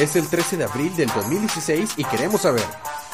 [0.00, 2.64] Es el 13 de abril del 2016 y queremos saber,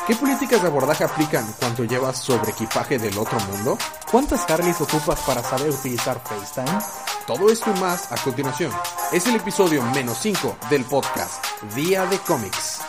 [0.07, 3.77] ¿qué políticas de abordaje aplican cuando llevas sobre equipaje del otro mundo?
[4.09, 6.79] ¿Cuántas Harleys ocupas para saber utilizar FaceTime?
[7.27, 8.71] Todo esto y más a continuación.
[9.13, 11.45] Es el episodio menos 5 del podcast
[11.75, 12.86] Día de Cómics.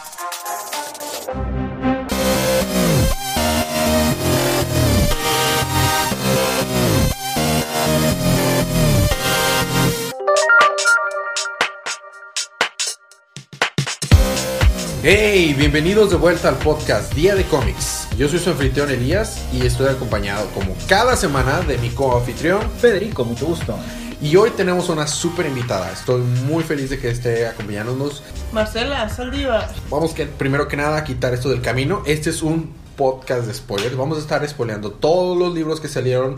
[15.10, 18.10] Hey, bienvenidos de vuelta al podcast Día de Cómics.
[18.18, 23.24] Yo soy su anfitrión Elías y estoy acompañado como cada semana de mi co-anfitrión Federico,
[23.24, 23.80] mucho gusto.
[24.22, 25.94] Y hoy tenemos una súper invitada.
[25.94, 28.22] Estoy muy feliz de que esté acompañándonos.
[28.52, 29.70] Marcela Saldívar.
[29.90, 32.04] Vamos que primero que nada a quitar esto del camino.
[32.06, 33.96] Este es un podcast de spoilers.
[33.96, 36.36] Vamos a estar spoileando todos los libros que salieron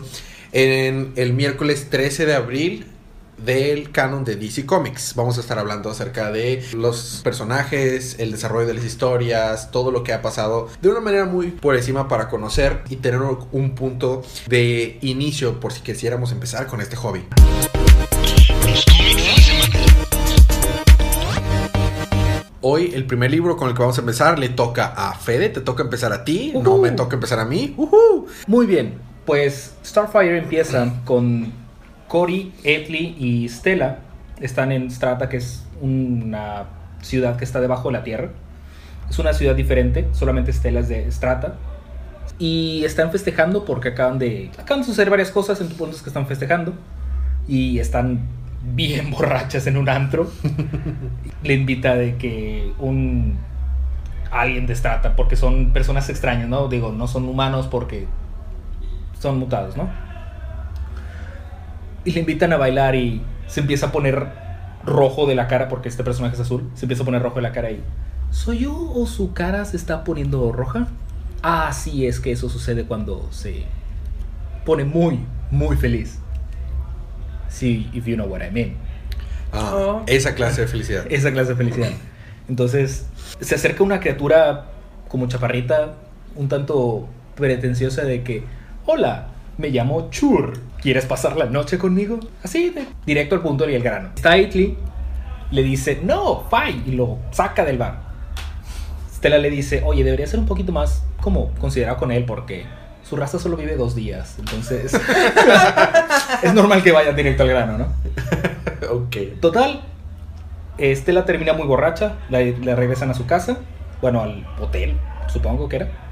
[0.52, 2.86] en el miércoles 13 de abril
[3.44, 5.14] del canon de DC Comics.
[5.14, 10.02] Vamos a estar hablando acerca de los personajes, el desarrollo de las historias, todo lo
[10.02, 14.22] que ha pasado de una manera muy por encima para conocer y tener un punto
[14.46, 17.24] de inicio por si quisiéramos empezar con este hobby.
[22.62, 25.62] Hoy el primer libro con el que vamos a empezar le toca a Fede, te
[25.62, 27.74] toca empezar a ti, no me toca empezar a mí.
[28.46, 31.52] Muy bien, pues Starfire empieza con
[32.10, 33.98] Cory, Etli y Stella
[34.40, 36.64] están en Strata, que es una
[37.02, 38.30] ciudad que está debajo de la tierra.
[39.08, 41.54] Es una ciudad diferente, solamente Stella es de Strata.
[42.40, 46.10] Y están festejando porque acaban de, acaban de suceder varias cosas en tu punto que
[46.10, 46.74] están festejando.
[47.46, 48.22] Y están
[48.74, 50.28] bien borrachas en un antro.
[51.44, 53.38] Le invita de que un
[54.32, 56.66] alguien de Strata, porque son personas extrañas, ¿no?
[56.66, 58.08] Digo, no son humanos porque
[59.20, 60.09] son mutados, ¿no?
[62.04, 64.28] Y le invitan a bailar y se empieza a poner
[64.84, 66.70] rojo de la cara porque este personaje es azul.
[66.74, 67.82] Se empieza a poner rojo de la cara y...
[68.30, 70.86] ¿Soy yo o su cara se está poniendo roja?
[71.42, 73.64] Ah, sí, es que eso sucede cuando se
[74.64, 76.18] pone muy, muy feliz.
[77.48, 78.76] Sí, if you know what I mean.
[79.52, 80.02] Ah, oh.
[80.06, 81.06] esa clase de felicidad.
[81.10, 81.90] esa clase de felicidad.
[82.48, 83.06] Entonces,
[83.40, 84.66] se acerca una criatura
[85.08, 85.94] como chaparrita,
[86.36, 88.44] un tanto pretenciosa de que,
[88.86, 89.28] hola,
[89.58, 90.69] me llamo Chur.
[90.80, 92.20] ¿Quieres pasar la noche conmigo?
[92.42, 92.74] Así,
[93.04, 94.10] directo al punto y el grano.
[94.14, 94.78] Tightly
[95.50, 98.00] le dice, no, fine, y lo saca del bar.
[99.12, 102.64] Stella le dice, oye, debería ser un poquito más como considerado con él porque
[103.02, 104.36] su raza solo vive dos días.
[104.38, 104.98] Entonces,
[106.42, 107.86] es normal que vaya directo al grano, ¿no?
[108.90, 109.16] ok.
[109.38, 109.82] Total,
[110.78, 113.58] Stella termina muy borracha, le regresan a su casa,
[114.00, 114.96] bueno, al hotel,
[115.28, 116.09] supongo que era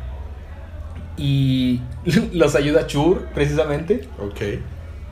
[1.19, 1.81] y
[2.33, 4.09] los ayuda Chur, precisamente.
[4.19, 4.41] Ok.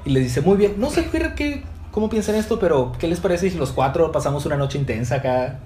[0.04, 3.50] Y les dice, muy bien, no sé qué, cómo piensan esto, pero ¿qué les parece
[3.50, 5.58] si los cuatro pasamos una noche intensa acá?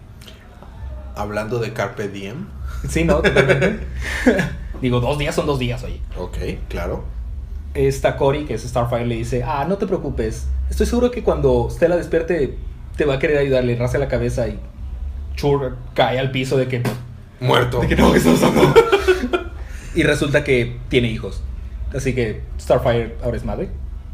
[1.15, 2.47] Hablando de Carpe Diem.
[2.89, 3.17] Sí, ¿no?
[3.17, 3.81] Totalmente.
[4.81, 6.01] Digo, dos días son dos días, oye.
[6.17, 7.05] Ok, claro.
[7.75, 10.47] Esta Cory, que es Starfire, le dice, ah, no te preocupes.
[10.71, 12.57] Estoy seguro que cuando Stella despierte
[12.97, 14.59] te va a querer ayudarle, rasga la cabeza y
[15.35, 16.83] Chur cae al piso de que...
[17.41, 17.81] Muerto.
[17.81, 18.43] De que no, que estás
[19.95, 21.43] y resulta que tiene hijos.
[21.95, 23.71] Así que Starfire ahora es madre.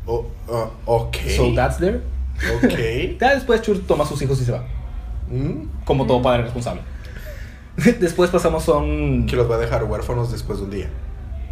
[0.07, 1.17] Oh, uh, ok.
[1.37, 2.01] So that's there.
[2.57, 3.19] Ok.
[3.21, 4.65] ya después Chur toma sus hijos y se va.
[5.31, 5.85] Mm.
[5.85, 6.83] Como todo padre responsable.
[8.01, 9.27] después pasamos a un.
[9.27, 10.89] Que los va a dejar huérfanos después de un día.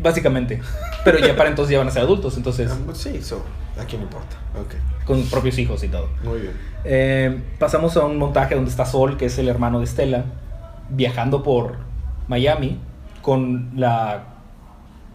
[0.00, 0.60] Básicamente.
[1.04, 2.70] Pero ya para entonces ya van a ser adultos, entonces.
[2.72, 3.44] Ah, pues sí, eso.
[3.78, 4.36] ¿A quién importa?
[4.58, 4.74] Ok.
[5.04, 6.08] Con propios hijos y todo.
[6.22, 6.52] Muy bien.
[6.84, 10.24] Eh, pasamos a un montaje donde está Sol, que es el hermano de Stella,
[10.90, 11.76] viajando por
[12.28, 12.80] Miami
[13.24, 14.22] con la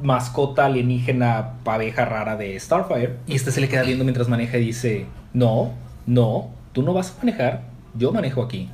[0.02, 3.18] mascota alienígena paveja rara de Starfire.
[3.28, 5.74] Y este se le queda viendo mientras maneja y dice, no,
[6.08, 7.62] no, tú no vas a manejar,
[7.94, 8.68] yo manejo aquí.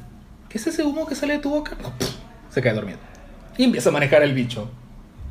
[0.48, 1.76] ¿Qué es ese humo que sale de tu boca?
[2.50, 2.98] se cae dormido.
[3.58, 4.70] Y empieza a manejar el bicho.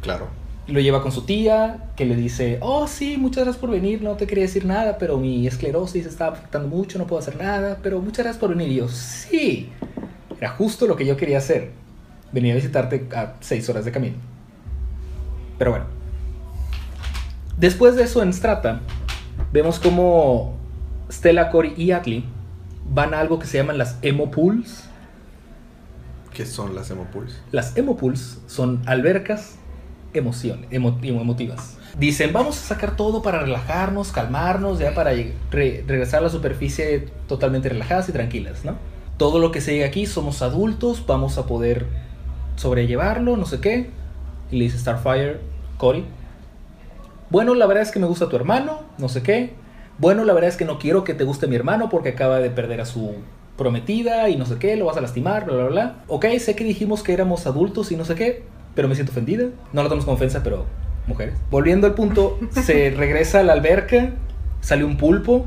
[0.03, 0.29] Claro.
[0.67, 4.17] Lo lleva con su tía, que le dice, oh sí, muchas gracias por venir, no
[4.17, 8.01] te quería decir nada, pero mi esclerosis está afectando mucho, no puedo hacer nada, pero
[8.01, 8.69] muchas gracias por venir.
[8.69, 9.71] Y yo, sí,
[10.39, 11.84] era justo lo que yo quería hacer
[12.35, 14.17] venía a visitarte a seis horas de camino.
[15.57, 15.87] Pero bueno.
[17.57, 18.81] Después de eso en Strata,
[19.53, 20.57] vemos como
[21.11, 22.25] Stella, Cory y Atli
[22.93, 24.85] van a algo que se llaman las emo pools.
[26.33, 27.41] ¿Qué son las emo pools?
[27.53, 29.57] Las emo pools son albercas
[30.19, 31.77] emoción, emotivas.
[31.99, 35.13] Dicen, vamos a sacar todo para relajarnos, calmarnos, ya para
[35.51, 38.77] regresar a la superficie totalmente relajadas y tranquilas, ¿no?
[39.17, 41.87] Todo lo que se llega aquí somos adultos, vamos a poder
[42.57, 43.91] sobrellevarlo, no sé qué.
[44.51, 45.41] Y le dice Starfire,
[45.79, 46.05] Cory.
[47.31, 49.55] Bueno, la verdad es que me gusta tu hermano, no sé qué.
[49.99, 52.51] Bueno, la verdad es que no quiero que te guste mi hermano porque acaba de
[52.51, 53.15] perder a su
[53.57, 55.95] prometida y no sé qué, lo vas a lastimar, bla, bla, bla.
[56.09, 58.43] Ok, sé que dijimos que éramos adultos y no sé qué,
[58.75, 59.47] pero me siento ofendida.
[59.73, 60.67] No lo tomes como ofensa, pero
[61.07, 61.35] mujeres.
[61.51, 64.13] Volviendo al punto, se regresa a la alberca,
[64.61, 65.47] sale un pulpo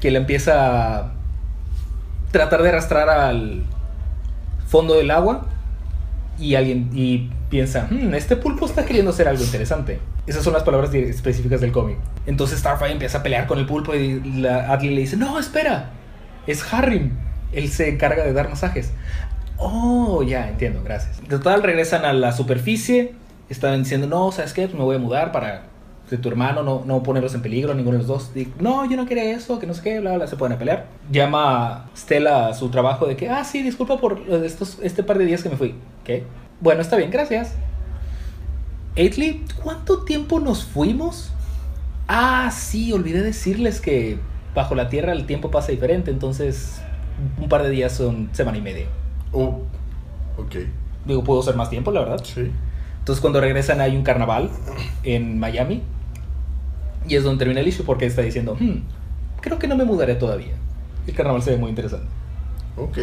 [0.00, 1.12] que le empieza a
[2.32, 3.62] tratar de arrastrar al
[4.66, 5.46] fondo del agua
[6.42, 9.98] y alguien y piensa, "Hmm, este pulpo está queriendo hacer algo interesante.
[10.26, 11.96] Esas son las palabras específicas del cómic.
[12.26, 15.90] Entonces Starfire empieza a pelear con el pulpo y la Adley le dice, no, espera,
[16.46, 17.10] es Harry.
[17.52, 18.92] Él se encarga de dar masajes.
[19.58, 21.20] Oh, ya, entiendo, gracias.
[21.28, 23.14] Total, regresan a la superficie.
[23.48, 24.66] Están diciendo, no, ¿sabes qué?
[24.68, 25.64] Me voy a mudar para
[26.10, 28.34] de tu hermano, no, no ponerlos en peligro, ninguno de los dos.
[28.34, 30.58] Digo, no, yo no quería eso, que no sé qué, bla, bla, se pueden a
[30.58, 30.86] pelear.
[31.10, 35.24] Llama Stella a su trabajo de que, ah, sí, disculpa por estos, este par de
[35.24, 35.74] días que me fui.
[36.04, 36.24] ¿Qué?
[36.60, 37.54] Bueno, está bien, gracias.
[38.96, 41.32] Aitley, ¿cuánto tiempo nos fuimos?
[42.08, 44.18] Ah, sí, olvidé decirles que
[44.54, 46.82] bajo la tierra el tiempo pasa diferente, entonces
[47.40, 48.86] un par de días son semana y media.
[49.32, 49.62] Oh,
[50.36, 50.56] ok.
[51.06, 52.22] Digo, puedo ser más tiempo, la verdad.
[52.22, 52.50] Sí.
[53.02, 54.48] Entonces cuando regresan hay un carnaval
[55.02, 55.82] en Miami
[57.08, 58.82] y es donde termina el issue porque está diciendo, "Hmm,
[59.40, 60.52] creo que no me mudaré todavía.
[61.06, 62.06] El carnaval se ve muy interesante.
[62.76, 62.98] Ok.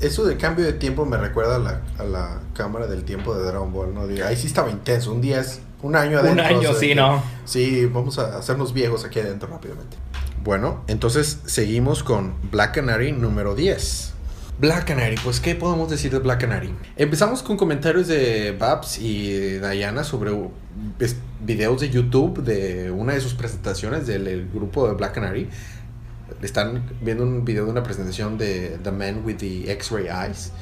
[0.00, 3.44] Eso de cambio de tiempo me recuerda a la, a la cámara del tiempo de
[3.46, 4.02] Dragon Ball, ¿no?
[4.24, 5.12] Ahí sí estaba intenso.
[5.12, 6.44] Un día es un año Un adentro.
[6.44, 7.22] año, o sea, sí, que- ¿no?
[7.44, 9.96] Sí, vamos a hacernos viejos aquí adentro rápidamente.
[10.44, 14.11] Bueno, entonces seguimos con Black Canary número 10.
[14.58, 16.72] Black Canary, pues ¿qué podemos decir de Black Canary?
[16.96, 20.30] Empezamos con comentarios de Babs y Diana sobre
[21.40, 25.48] videos de YouTube de una de sus presentaciones del el grupo de Black Canary.
[26.42, 30.52] Están viendo un video de una presentación de The Man with the X-Ray Eyes.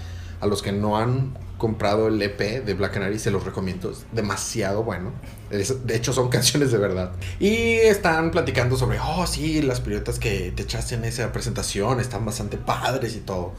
[0.40, 3.90] A los que no han comprado el EP de Black Canary se los recomiendo.
[3.90, 5.12] Es demasiado bueno.
[5.50, 7.12] De hecho son canciones de verdad.
[7.38, 12.25] Y están platicando sobre, oh sí, las piruetas que te echaste en esa presentación están
[12.25, 13.52] bastante padres y todo.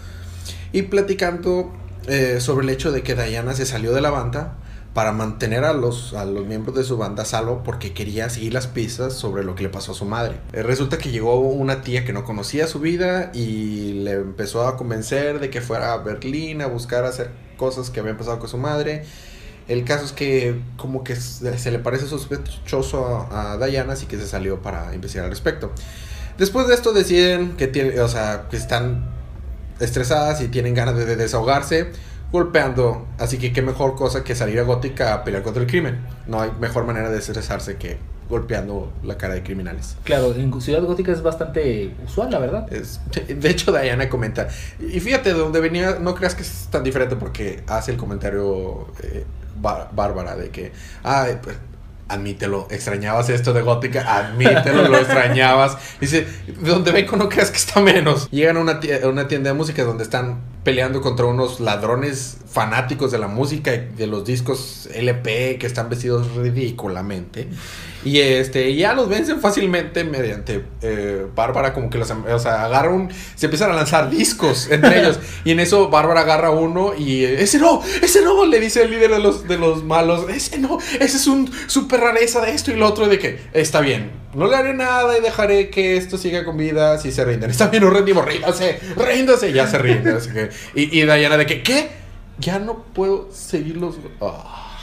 [0.71, 1.73] Y platicando
[2.07, 4.57] eh, sobre el hecho de que Diana se salió de la banda
[4.93, 8.67] para mantener a los, a los miembros de su banda salvo porque quería seguir las
[8.67, 10.35] pistas sobre lo que le pasó a su madre.
[10.51, 14.75] Eh, resulta que llegó una tía que no conocía su vida y le empezó a
[14.75, 18.57] convencer de que fuera a Berlín a buscar hacer cosas que habían pasado con su
[18.57, 19.03] madre.
[19.67, 24.07] El caso es que como que se se le parece sospechoso a, a Diana, así
[24.07, 25.71] que se salió para investigar al respecto.
[26.37, 29.20] Después de esto deciden que, tiene, o sea, que están
[29.81, 31.91] estresadas y tienen ganas de, de desahogarse
[32.31, 33.05] golpeando.
[33.19, 35.99] Así que qué mejor cosa que salir a Gótica a pelear contra el crimen.
[36.27, 37.97] No hay mejor manera de estresarse que
[38.29, 39.97] golpeando la cara de criminales.
[40.05, 42.71] Claro, en Ciudad Gótica es bastante usual, la verdad.
[42.73, 44.47] Es- de hecho, Diana comenta.
[44.79, 48.87] Y fíjate de dónde venía, no creas que es tan diferente porque hace el comentario
[49.03, 49.25] eh,
[49.61, 50.71] Bá- Bárbara de que,
[51.43, 51.57] pues,
[52.11, 55.77] admítelo, extrañabas esto de Gótica, admítelo, lo extrañabas.
[55.99, 58.29] Dice, de donde vengo no creas que está menos.
[58.31, 62.37] Llegan a una, tie- a una tienda de música donde están peleando contra unos ladrones
[62.51, 67.47] fanáticos de la música y de los discos LP que están vestidos ridículamente.
[68.03, 72.89] Y este, ya los vencen fácilmente mediante eh, Bárbara, como que los o sea, agarra
[72.89, 75.19] un, se empiezan a lanzar discos entre ellos.
[75.43, 79.11] Y en eso Bárbara agarra uno y ese no, ese no, le dice el líder
[79.11, 82.75] de los, de los malos, ese no, ese es un super rareza de esto y
[82.75, 86.43] lo otro, de que está bien, no le haré nada y dejaré que esto siga
[86.45, 87.49] con vida si se rinden.
[87.49, 90.19] Está bien, nos rendimos, ríndase, ríndase, ya se rinden.
[90.75, 92.00] y, y Diana de que, ¿qué?
[92.41, 93.95] Ya no puedo seguirlos.
[94.21, 94.77] Ah.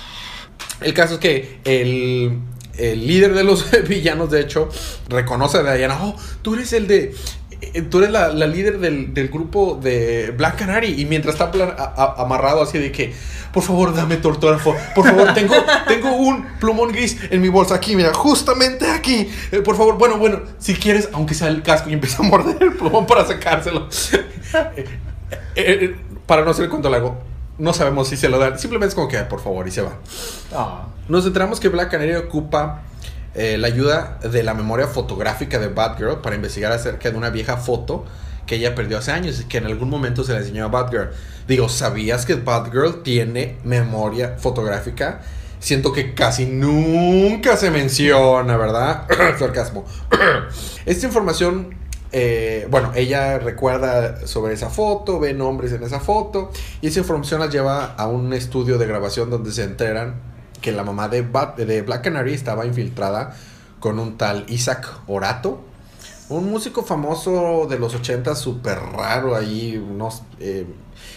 [0.81, 2.39] El caso es que el,
[2.77, 4.69] el líder de los villanos, de hecho,
[5.09, 5.99] reconoce a Diana.
[6.01, 7.15] Oh, tú eres el de.
[7.61, 11.01] eh, Tú eres la, la líder del, del grupo de Black Canary.
[11.01, 13.13] Y mientras está pla- a- a- amarrado así de que,
[13.53, 14.77] por favor, dame tu autógrafo.
[14.95, 15.55] Por favor, tengo,
[15.89, 19.29] tengo un plumón gris en mi bolsa aquí, mira, justamente aquí.
[19.51, 22.63] Eh, por favor, bueno, bueno, si quieres, aunque sea el casco, y empieza a morder
[22.63, 23.89] el plumón para sacárselo.
[25.57, 25.95] Eh,
[26.27, 27.19] para no hacer el cuento largo,
[27.59, 28.59] no sabemos si se lo dan.
[28.59, 29.99] Simplemente es como que, por favor, y se va.
[30.53, 32.83] Ah, Nos enteramos que Black Canary ocupa
[33.35, 37.57] eh, la ayuda de la memoria fotográfica de Batgirl para investigar acerca de una vieja
[37.57, 38.05] foto
[38.47, 41.11] que ella perdió hace años y que en algún momento se la enseñó a Batgirl.
[41.47, 45.21] Digo, ¿sabías que Batgirl tiene memoria fotográfica?
[45.61, 49.07] Siento que casi nunca se menciona, ¿verdad?
[49.39, 49.85] Sarcasmo.
[50.87, 51.78] Esta información,
[52.13, 56.51] eh, bueno, ella recuerda sobre esa foto, ve nombres en esa foto
[56.81, 60.15] y esa información la lleva a un estudio de grabación donde se enteran
[60.61, 63.37] que la mamá de, Bat- de Black Canary estaba infiltrada
[63.81, 65.61] con un tal Isaac Orato,
[66.31, 70.67] un músico famoso de los 80, súper raro ahí, unos, eh,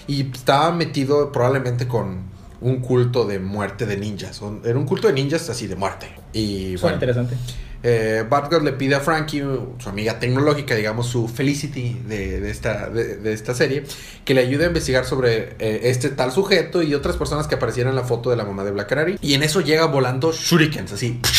[0.08, 2.30] y estaba metido probablemente con
[2.62, 4.42] un culto de muerte de ninjas.
[4.64, 6.08] Era un culto de ninjas así de muerte.
[6.34, 7.36] Y suena bueno, interesante.
[7.84, 9.44] Eh, Batgirl le pide a Frankie,
[9.80, 13.84] su amiga tecnológica, digamos su Felicity de, de esta, de, de esta serie,
[14.24, 17.92] que le ayude a investigar sobre eh, este tal sujeto y otras personas que aparecieran
[17.92, 19.18] en la foto de la mamá de Black Canary.
[19.22, 21.20] Y en eso llega volando shurikens, así.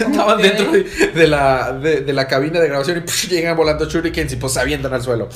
[0.00, 4.36] Estaban dentro de, de la, de, la cabina de grabación y llegan volando shurikens y
[4.36, 5.28] pues se avientan al suelo.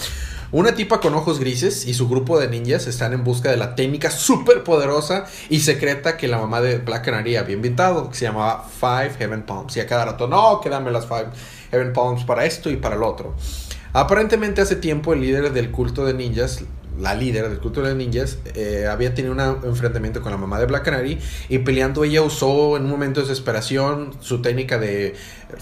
[0.53, 3.75] Una tipa con ojos grises y su grupo de ninjas están en busca de la
[3.75, 8.27] técnica súper poderosa y secreta que la mamá de Black Canary había inventado, que se
[8.27, 9.77] llamaba Five Heaven Palms.
[9.77, 11.31] Y a cada rato, no, que dame las Five
[11.71, 13.35] Heaven Palms para esto y para el otro.
[13.93, 16.65] Aparentemente hace tiempo el líder del culto de ninjas,
[16.99, 20.67] la líder del culto de ninjas, eh, había tenido un enfrentamiento con la mamá de
[20.67, 25.15] Black Canary y peleando ella usó en un momento de desesperación su técnica de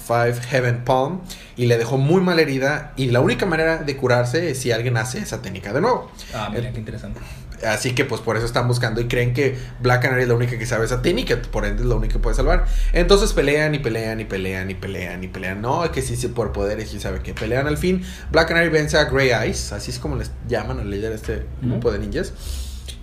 [0.06, 1.20] Five Heaven Palm
[1.56, 4.96] y le dejó muy mal herida y la única manera de curarse es si alguien
[4.96, 6.10] hace esa técnica de nuevo.
[6.34, 7.20] Ah, mira, qué interesante.
[7.66, 10.58] Así que pues por eso están buscando y creen que Black Canary es la única
[10.58, 12.66] que sabe esa técnica, por ende es la única que puede salvar.
[12.92, 15.62] Entonces pelean y pelean y pelean y pelean y pelean.
[15.62, 18.04] No, que sí, sí, por poderes y sabe que pelean al fin.
[18.30, 21.46] Black Canary vence a Grey Eyes, así es como les llaman al líder de este
[21.60, 22.32] grupo de ninjas,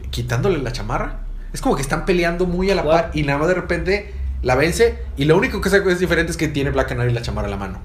[0.09, 1.21] quitándole la chamarra.
[1.53, 4.55] Es como que están peleando muy a la par y nada más de repente la
[4.55, 7.51] vence y lo único que es diferente es que tiene Black Canary la chamarra en
[7.51, 7.79] la mano.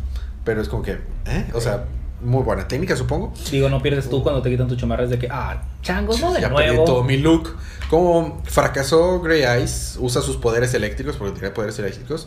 [0.44, 1.46] Pero es como que, ¿eh?
[1.54, 1.84] O sea,
[2.24, 3.32] muy buena técnica, supongo.
[3.50, 6.32] Digo, no pierdes tú cuando te quitan tu chamarra es de que, ah, changos, no
[6.32, 6.84] de ya perdí nuevo.
[6.84, 7.56] todo mi look.
[7.90, 12.26] Como fracasó Grey Eyes, usa sus poderes eléctricos, porque tiene poderes eléctricos.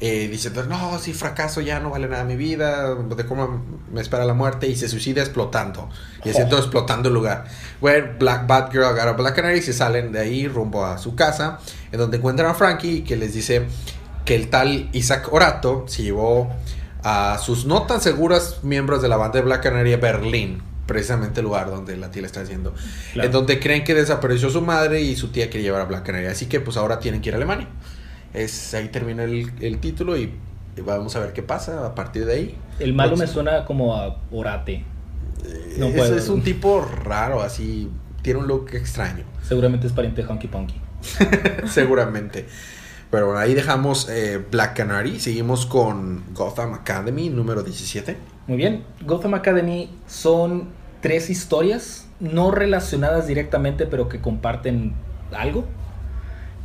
[0.00, 4.24] Eh, diciendo, no, si fracaso ya no vale nada mi vida, de cómo me espera
[4.24, 5.88] la muerte, y se suicida explotando,
[6.24, 6.60] y haciendo Oh.
[6.60, 7.46] explotando el lugar.
[7.80, 11.16] Bueno, Black Batgirl agarra a Black Canary y se salen de ahí rumbo a su
[11.16, 11.58] casa,
[11.90, 13.66] en donde encuentran a Frankie, que les dice
[14.24, 16.48] que el tal Isaac Orato se llevó
[17.02, 21.46] a sus no tan seguras miembros de la banda de Black Canary Berlín, precisamente el
[21.46, 22.42] lugar donde la tía le está.
[22.44, 22.72] Claro.
[23.14, 26.26] En donde creen que desapareció su madre y su tía quiere llevar a Black Canary.
[26.26, 27.68] Así que pues ahora tienen que ir a Alemania.
[28.34, 30.32] Es, ahí termina el, el título y,
[30.84, 32.58] vamos a ver qué pasa a partir de ahí.
[32.78, 33.42] El malo me Próximo.
[33.42, 34.84] suena como a Orate.
[35.78, 36.16] No es, puedo.
[36.16, 37.88] es un tipo raro, así,
[38.22, 40.74] tiene un look extraño, Seguramente es pariente de Honky Punky.
[41.68, 42.46] seguramente.
[43.10, 48.16] Pero ahí dejamos eh, Black Canary, seguimos con Gotham Academy número 17.
[48.46, 50.68] Muy bien, Gotham Academy son
[51.00, 54.94] tres historias no relacionadas directamente, pero que comparten
[55.36, 55.64] algo.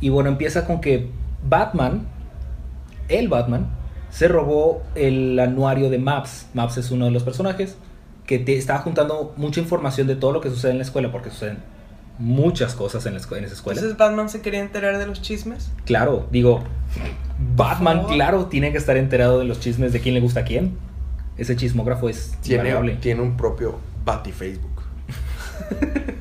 [0.00, 1.10] Y bueno, empieza con que
[1.48, 2.06] Batman,
[3.08, 3.70] el Batman,
[4.10, 6.46] se robó el anuario de Maps.
[6.54, 7.76] Maps es uno de los personajes
[8.26, 11.30] que te está juntando mucha información de todo lo que sucede en la escuela, porque
[11.30, 11.58] suceden
[12.18, 13.78] muchas cosas en, la en esa escuela.
[13.80, 15.70] Entonces Batman se quería enterar de los chismes.
[15.84, 16.62] Claro, digo,
[17.56, 20.76] Batman, claro, tiene que estar enterado de los chismes de quién le gusta a quién.
[21.36, 22.96] Ese chismógrafo es Tiene, invariable.
[23.00, 24.82] tiene un propio Bati Facebook.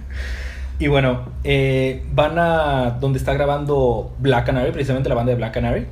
[0.79, 5.53] Y bueno, eh, van a donde está grabando Black Canary, precisamente la banda de Black
[5.53, 5.85] Canary,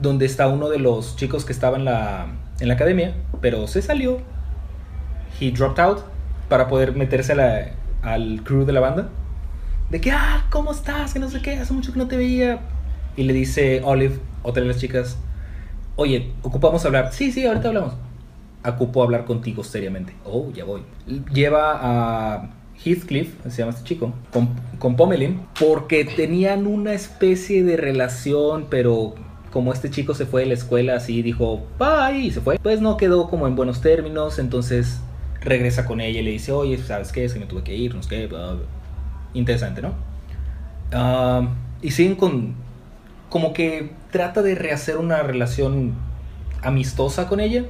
[0.00, 2.26] donde está uno de los chicos que estaba en la,
[2.60, 4.18] en la academia, pero se salió.
[5.40, 6.00] He dropped out
[6.48, 7.68] para poder meterse a la-
[8.02, 9.08] al crew de la banda.
[9.92, 11.12] De que, ah, ¿cómo estás?
[11.12, 12.60] Que no sé qué, hace mucho que no te veía.
[13.14, 15.18] Y le dice Olive, otra de las chicas,
[15.96, 17.12] oye, ocupamos hablar.
[17.12, 17.92] Sí, sí, ahorita hablamos.
[18.64, 20.14] Ocupo hablar contigo seriamente.
[20.24, 20.80] Oh, ya voy.
[21.34, 22.50] Lleva a
[22.82, 29.14] Heathcliff, se llama este chico, con, con Pomelin, porque tenían una especie de relación, pero
[29.50, 32.80] como este chico se fue de la escuela así, dijo, bye, y se fue, pues
[32.80, 35.00] no quedó como en buenos términos, entonces
[35.42, 37.26] regresa con ella y le dice, oye, ¿sabes qué?
[37.26, 38.81] Es que me tuve que ir, no sé qué, bla, bla".
[39.34, 39.94] Interesante, ¿no?
[41.80, 42.54] Y siguen con,
[43.28, 45.94] como que trata de rehacer una relación
[46.62, 47.64] amistosa con ella.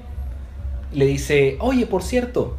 [0.93, 2.57] Le dice, oye, por cierto,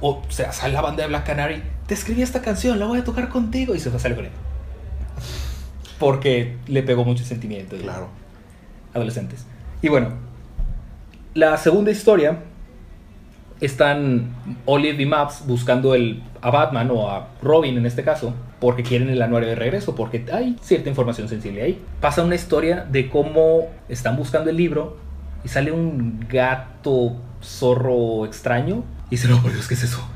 [0.00, 3.04] o sea, sale la banda de Black Canary, te escribí esta canción, la voy a
[3.04, 3.74] tocar contigo.
[3.74, 4.32] Y se sale con él.
[5.98, 7.76] Porque le pegó mucho sentimiento.
[7.76, 8.08] Claro.
[8.94, 9.44] Adolescentes.
[9.82, 10.08] Y bueno,
[11.34, 12.38] la segunda historia
[13.60, 18.82] están Olive y Maps buscando el, a Batman o a Robin en este caso, porque
[18.82, 21.82] quieren el anuario de regreso, porque hay cierta información sensible ahí.
[22.00, 24.96] Pasa una historia de cómo están buscando el libro
[25.44, 30.06] y sale un gato zorro extraño y dice, no, por Dios, ¿qué es eso?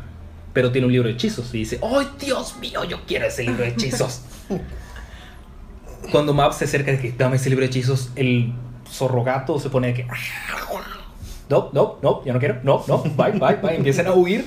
[0.53, 3.63] Pero tiene un libro de hechizos y dice, ¡ay, Dios mío, yo quiero ese libro
[3.63, 4.23] de hechizos!
[6.13, 8.53] Cuando Maps se acerca de que dame ese libro de hechizos, el
[8.89, 10.07] zorro gato se pone de que.
[11.49, 12.61] No, no, no, ya no quiero.
[12.63, 13.77] No, no, bye, bye, bye.
[13.77, 14.45] Empiezan a huir.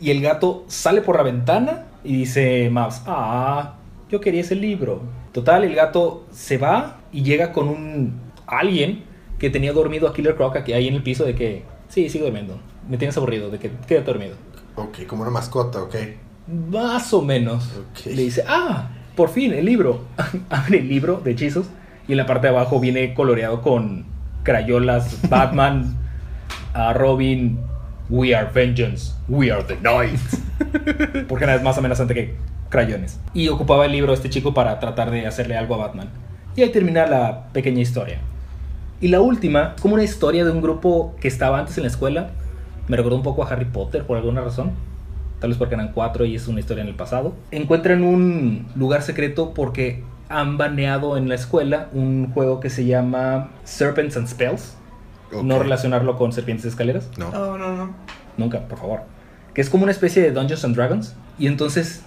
[0.00, 3.74] Y el gato sale por la ventana y dice Maps, ah,
[4.08, 5.02] yo quería ese libro.
[5.32, 9.04] Total, el gato se va y llega con un alguien
[9.38, 12.24] que tenía dormido a Killer Croc aquí ahí en el piso de que, sí, sigo
[12.24, 12.58] durmiendo.
[12.88, 14.36] Me tienes aburrido, de que quédate dormido.
[14.76, 15.94] Ok, como una mascota, ok.
[16.70, 17.64] Más o menos.
[17.76, 18.06] Ok.
[18.06, 20.04] Le dice, ah, por fin, el libro.
[20.50, 21.66] Abre el libro de hechizos
[22.08, 24.04] y en la parte de abajo viene coloreado con
[24.42, 25.96] crayolas, Batman,
[26.74, 27.58] a Robin,
[28.10, 30.40] We are vengeance, we are the knights.
[31.28, 32.34] Porque nada es más amenazante que
[32.68, 33.20] crayones.
[33.34, 36.08] Y ocupaba el libro este chico para tratar de hacerle algo a Batman.
[36.56, 38.18] Y ahí termina la pequeña historia.
[39.00, 42.30] Y la última, como una historia de un grupo que estaba antes en la escuela.
[42.88, 44.72] Me recordó un poco a Harry Potter por alguna razón.
[45.38, 47.34] Tal vez porque eran cuatro y es una historia en el pasado.
[47.52, 53.50] Encuentran un lugar secreto porque han baneado en la escuela un juego que se llama
[53.62, 54.76] Serpents and Spells.
[55.32, 57.08] No relacionarlo con serpientes y escaleras.
[57.16, 57.28] No.
[57.28, 57.94] Oh, no, no.
[58.36, 59.02] Nunca, por favor.
[59.54, 61.14] Que es como una especie de Dungeons and Dragons.
[61.38, 62.02] Y entonces,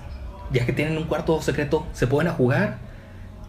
[0.52, 2.78] ya que tienen un cuarto secreto, se pueden a jugar.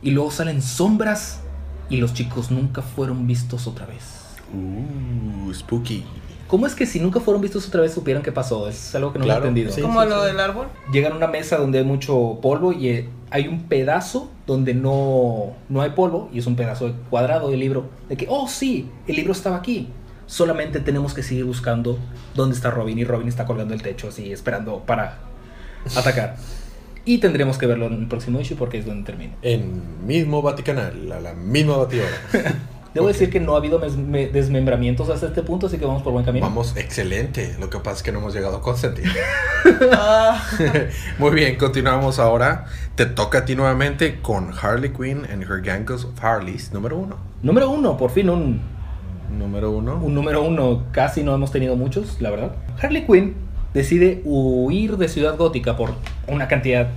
[0.02, 1.40] Y luego salen sombras.
[1.88, 4.25] Y los chicos nunca fueron vistos otra vez.
[4.52, 6.04] Uh, spooky.
[6.48, 8.68] ¿Cómo es que si nunca fueron vistos otra vez supieron qué pasó?
[8.68, 9.72] Es algo que no Claro, he entendido.
[9.72, 9.80] sí.
[9.80, 10.68] Como lo del árbol.
[10.92, 15.54] Llegan a una mesa donde hay mucho polvo y eh, hay un pedazo donde no,
[15.68, 17.86] no hay polvo y es un pedazo de cuadrado del libro.
[18.08, 19.88] De que, oh sí, el libro estaba aquí.
[20.26, 21.98] Solamente tenemos que seguir buscando
[22.34, 25.18] dónde está Robin y Robin está colgando el techo así esperando para
[25.96, 26.36] atacar.
[27.06, 29.34] Y tendremos que verlo en el próximo issue porque es donde termina.
[29.42, 32.08] En mismo Vaticanal, a la misma batidora.
[32.94, 36.24] Debo decir que no ha habido desmembramientos hasta este punto, así que vamos por buen
[36.24, 36.46] camino.
[36.46, 37.56] Vamos, excelente.
[37.58, 39.10] Lo que pasa es que no hemos llegado a Constantine.
[41.18, 42.66] Muy bien, continuamos ahora.
[42.94, 47.16] Te toca a ti nuevamente con Harley Quinn and Her Gang of Harleys, número uno.
[47.42, 48.60] Número uno, por fin un,
[49.36, 49.96] Número uno.
[49.96, 52.52] un número uno, casi no hemos tenido muchos, la verdad.
[52.80, 53.34] Harley Quinn
[53.72, 55.94] decide huir de Ciudad Gótica por
[56.28, 56.90] una cantidad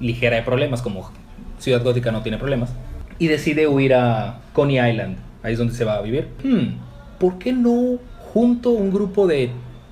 [0.00, 1.10] ligera de problemas, como
[1.58, 2.70] Ciudad Gótica no tiene problemas,
[3.18, 5.16] y decide huir a Coney Island,
[5.48, 6.28] ahí es donde se va a vivir.
[6.44, 6.76] Hmm,
[7.18, 7.98] ¿por qué no
[8.32, 9.50] junto un grupo de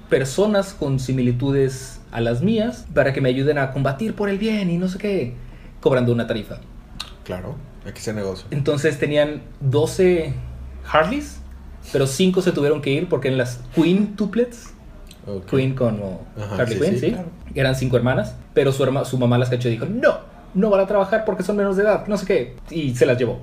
[0.09, 4.71] personas con similitudes a las mías para que me ayuden a combatir por el bien
[4.71, 5.35] y no sé qué,
[5.81, 6.59] cobrando una tarifa?
[7.25, 8.47] Claro, que hacer negocio.
[8.51, 10.33] Entonces tenían 12
[10.91, 11.41] Harleys,
[11.93, 14.73] pero 5 se tuvieron que ir porque en las Queen tuplets,
[15.27, 15.47] Ok.
[15.51, 17.29] Queen como Ajá, Harley sí, Quinn, sí, sí, claro.
[17.55, 20.19] eran 5 hermanas, pero su, herma- su mamá las cachó y dijo, no,
[20.55, 23.19] no van a trabajar porque son menos de edad, no sé qué, y se las
[23.19, 23.41] llevó.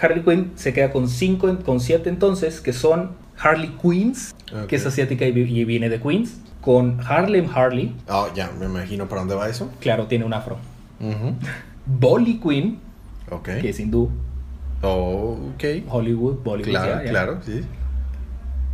[0.00, 4.34] Harley Quinn se queda con 5, con 7 entonces, que son Harley Queens,
[4.68, 8.66] que es asiática y, vi- y viene de Queens, con Harlem Harley, Ah, ya, me
[8.66, 9.70] imagino para dónde va eso.
[9.80, 10.56] claro, tiene un afro.
[11.86, 12.78] Bolly Quinn,
[13.30, 13.48] Ok.
[13.60, 14.10] que es hindú,
[14.82, 15.64] Oh, ok.
[15.88, 17.10] Hollywood, Bollywood, Claro, ya, ya.
[17.10, 17.60] claro, sí.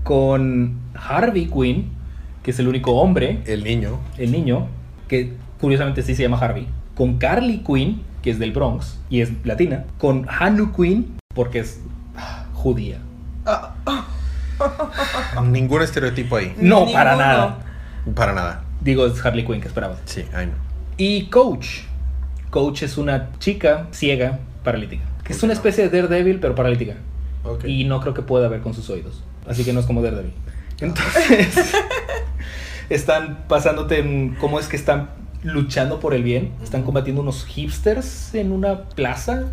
[0.05, 1.91] con Harvey Quinn,
[2.45, 3.99] que es el único hombre, El niño.
[4.19, 4.69] el niño,
[5.09, 9.31] que curiosamente sí se llama Harvey, con Carly Quinn, que es del Bronx y es
[9.45, 11.79] latina, con Hanu Quinn, porque es
[12.17, 12.99] ah, judía.
[13.45, 14.05] ah, ah,
[15.45, 16.53] Ningún estereotipo ahí.
[16.59, 17.59] No, para nada.
[18.17, 18.65] Para nada.
[18.81, 20.01] Digo, es Harley Quinn que esperabas.
[20.07, 20.55] Sí, ay no.
[20.97, 21.83] Y Coach.
[22.51, 25.05] Coach es una chica ciega paralítica.
[25.23, 26.95] Que es una especie de Daredevil, pero paralítica.
[27.65, 29.23] Y no creo que pueda ver con sus oídos.
[29.47, 30.33] Así que no es como Daredevil.
[30.81, 31.75] Entonces,
[32.91, 35.11] están pasándote en cómo es que están
[35.43, 36.53] luchando por el bien.
[36.63, 39.45] Están combatiendo unos hipsters en una plaza.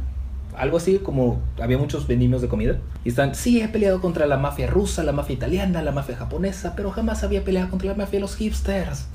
[0.56, 2.78] Algo así como había muchos vendimios de comida.
[3.04, 6.76] Y están, sí, he peleado contra la mafia rusa, la mafia italiana, la mafia japonesa,
[6.76, 9.08] pero jamás había peleado contra la mafia de los hipsters.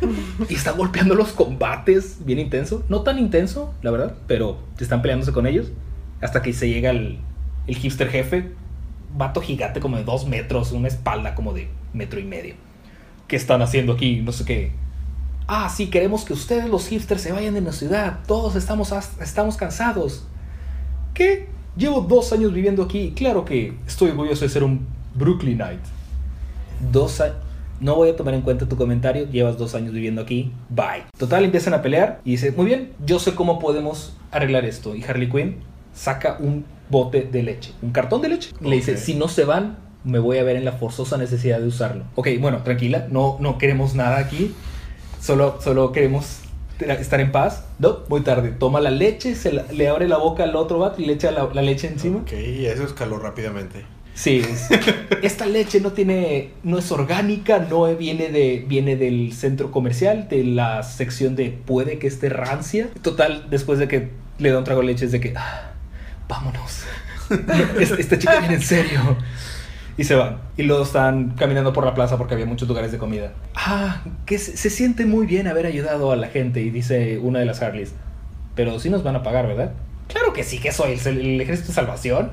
[0.48, 2.84] y están golpeando los combates bien intenso.
[2.88, 5.70] No tan intenso, la verdad, pero están peleándose con ellos.
[6.20, 7.18] Hasta que se llega el,
[7.66, 8.50] el hipster jefe,
[9.16, 12.54] vato gigante como de dos metros, una espalda como de metro y medio.
[13.28, 14.20] ¿Qué están haciendo aquí?
[14.22, 14.72] No sé qué.
[15.52, 18.20] Ah, sí, queremos que ustedes los hipsters se vayan de la ciudad.
[18.28, 20.22] Todos estamos, estamos cansados.
[21.12, 21.48] ¿Qué?
[21.76, 24.86] Llevo dos años viviendo aquí y claro que estoy orgulloso de ser un
[25.16, 25.80] Brooklynite.
[26.92, 27.34] Dos años.
[27.80, 29.28] No voy a tomar en cuenta tu comentario.
[29.28, 30.52] Llevas dos años viviendo aquí.
[30.68, 31.06] Bye.
[31.18, 34.94] Total, empiezan a pelear y dice, muy bien, yo sé cómo podemos arreglar esto.
[34.94, 35.56] Y Harley Quinn
[35.92, 38.50] saca un bote de leche, un cartón de leche.
[38.60, 41.58] Y Le dice, si no se van, me voy a ver en la forzosa necesidad
[41.58, 42.04] de usarlo.
[42.14, 44.54] Ok, bueno, tranquila, no, no queremos nada aquí.
[45.20, 46.38] Solo, solo queremos
[46.80, 47.64] estar en paz.
[47.78, 48.50] No, muy tarde.
[48.50, 51.30] Toma la leche, se la- le abre la boca al otro vato y le echa
[51.30, 52.18] la, la leche encima.
[52.20, 53.84] Ok, eso escaló rápidamente.
[54.14, 54.68] Sí, es-
[55.22, 60.42] esta leche no tiene, no es orgánica, no viene de, viene del centro comercial, de
[60.44, 62.88] la sección de puede que esté rancia.
[63.02, 65.72] Total, después de que le da un trago de leche es de que, "Ah,
[66.28, 66.84] vámonos.
[67.78, 69.00] Esta, esta chica viene en serio.
[70.00, 70.38] Y se van.
[70.56, 73.34] Y luego están caminando por la plaza porque había muchos lugares de comida.
[73.54, 76.62] Ah, que se, se siente muy bien haber ayudado a la gente.
[76.62, 77.92] Y dice una de las Harleys.
[78.54, 79.72] Pero sí nos van a pagar, ¿verdad?
[80.08, 82.30] Claro que sí, que soy el, el ejército de salvación.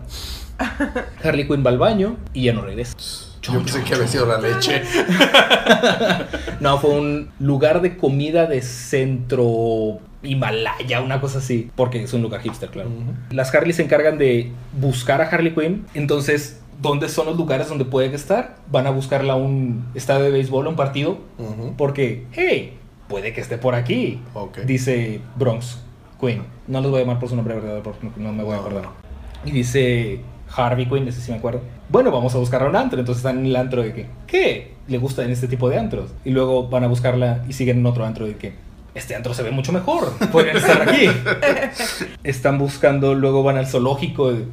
[1.22, 2.96] Harley Quinn va al baño y ya no regresa.
[3.42, 4.84] Yo pensé que había sido la leche.
[6.62, 11.70] No, fue un lugar de comida de centro Himalaya, una cosa así.
[11.76, 12.90] Porque es un lugar hipster, claro.
[13.30, 15.86] Las Harley se encargan de buscar a Harley Quinn.
[15.94, 18.56] Entonces dónde son los lugares donde pueden estar.
[18.72, 21.74] Van a buscarla a un estadio de béisbol, un partido, Ujú.
[21.78, 24.20] porque, hey, puede que esté por aquí.
[24.34, 24.60] Ok.
[24.60, 25.82] Dice Bronx
[26.20, 26.44] Queen.
[26.68, 28.84] No los voy a llamar por su nombre verdadero porque no me voy a acordar.
[29.46, 30.20] Y dice
[30.56, 31.62] Harvey Quinn, ese sí me acuerdo.
[31.90, 33.00] Bueno, vamos a buscar a un antro.
[33.00, 34.74] Entonces están en el antro de que, ¿qué?
[34.88, 36.12] Le gusta en este tipo de antros.
[36.26, 38.54] Y luego van a buscarla y siguen en otro antro de que,
[38.96, 40.12] este antro se ve mucho mejor.
[40.32, 41.06] Podrían estar aquí.
[42.24, 44.34] están buscando, luego van al zoológico.
[44.34, 44.46] de,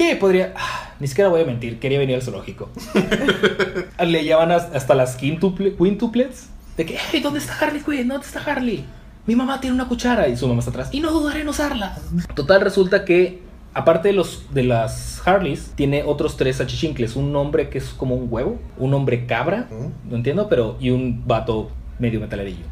[0.00, 0.54] ¿Qué podría.?
[0.56, 2.70] Ah, ni siquiera voy a mentir, quería venir al zoológico.
[4.02, 6.48] Le llevan as- hasta las quintuple- quintuplets.
[6.78, 8.08] De que, hey, ¿dónde está Harley Quinn?
[8.08, 8.86] ¿Dónde está Harley?
[9.26, 10.88] Mi mamá tiene una cuchara y su mamá está atrás.
[10.92, 11.98] Y no dudaré en usarla.
[12.34, 13.42] Total, resulta que,
[13.74, 17.14] aparte de, los, de las Harleys, tiene otros tres achichincles.
[17.16, 19.68] Un hombre que es como un huevo, un hombre cabra,
[20.08, 20.78] no entiendo, pero.
[20.80, 22.64] y un vato medio metalerillo.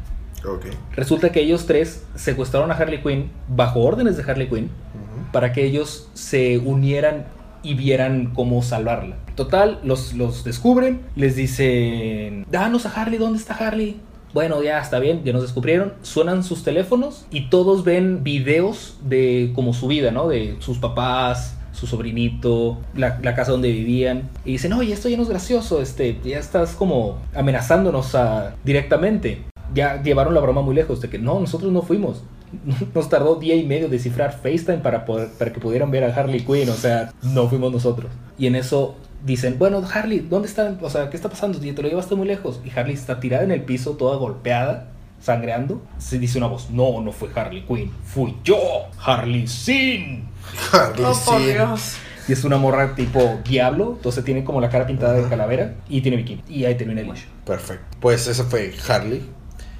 [0.47, 0.65] Ok.
[0.95, 4.71] Resulta que ellos tres secuestraron a Harley Quinn bajo órdenes de Harley Quinn.
[5.31, 7.25] Para que ellos se unieran
[7.63, 9.17] y vieran cómo salvarla.
[9.35, 13.97] Total, los, los descubren, les dicen, danos a Harley, ¿dónde está Harley?
[14.33, 15.93] Bueno, ya está bien, ya nos descubrieron.
[16.03, 20.27] Suenan sus teléfonos y todos ven videos de como su vida, ¿no?
[20.27, 24.29] De sus papás, su sobrinito, la, casa donde vivían.
[24.45, 29.43] Y dicen, oye, esto ya no es gracioso, este, ya estás como amenazándonos a- directamente.
[29.73, 32.23] Ya llevaron la broma muy lejos de que no, nosotros no fuimos.
[32.95, 36.45] Nos tardó día y medio descifrar FaceTime para, poder, para que pudieran ver a Harley
[36.45, 38.11] Quinn, o sea, no fuimos nosotros.
[38.37, 40.77] Y en eso dicen, bueno, Harley, ¿dónde está?
[40.81, 41.63] O sea, ¿qué está pasando?
[41.63, 42.61] Y te lo llevaste muy lejos.
[42.63, 44.87] Y Harley está tirada en el piso, toda golpeada,
[45.21, 45.81] sangreando.
[45.97, 48.57] Se dice una voz, no, no fue Harley Quinn, fui yo,
[49.03, 50.27] Harley Sin.
[50.71, 51.39] Harley, Oh, por.
[51.43, 51.97] Dios.
[52.27, 56.01] Y es una morra tipo diablo, entonces tiene como la cara pintada de calavera y
[56.01, 56.43] tiene bikini.
[56.47, 57.27] Y ahí termina el issue.
[57.43, 57.97] Perfecto.
[57.99, 59.27] Pues ese fue Harley.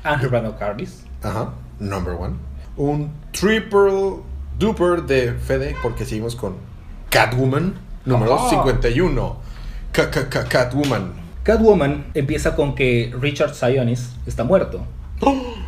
[0.03, 1.03] Andrew Brandon Harleys.
[1.21, 1.53] Ajá.
[1.79, 2.48] Number one.
[2.79, 4.21] Un triple
[4.57, 6.55] duper de Fede, porque seguimos con
[7.09, 7.73] Catwoman.
[8.05, 8.49] Número Ajá.
[8.49, 9.37] 51.
[9.91, 11.11] Ca- ca- ca- Catwoman.
[11.43, 14.85] Catwoman empieza con que Richard Sionis está muerto.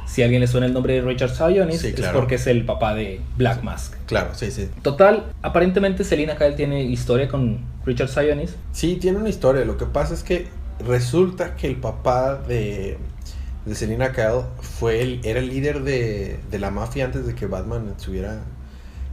[0.08, 2.64] Si a alguien le suena el nombre de Richard Sionis, Sí, es porque es el
[2.66, 3.96] papá de Black Mask.
[4.06, 4.70] Claro, sí, sí.
[4.82, 8.56] Total, aparentemente Selina Kyle tiene historia con Richard Sionis.
[8.72, 9.66] Sí, tiene una historia.
[9.66, 10.48] Lo que pasa es que
[10.88, 12.98] resulta que el papá de,
[13.66, 17.46] de Selina Kyle fue el, era el líder de, de la mafia antes de que
[17.46, 18.44] Batman estuviera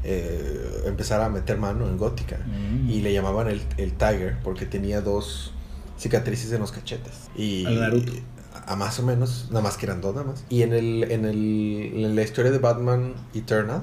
[0.04, 2.38] eh, empezara a meter mano en Gótica.
[2.38, 2.90] Mm.
[2.90, 5.52] Y le llamaban el, el Tiger porque tenía dos
[5.98, 7.28] cicatrices en los cachetes.
[7.36, 8.12] Y Al Naruto.
[8.66, 10.44] a más o menos, nada más que eran dos nada más.
[10.48, 13.82] Y en el, en el en la historia de Batman Eternal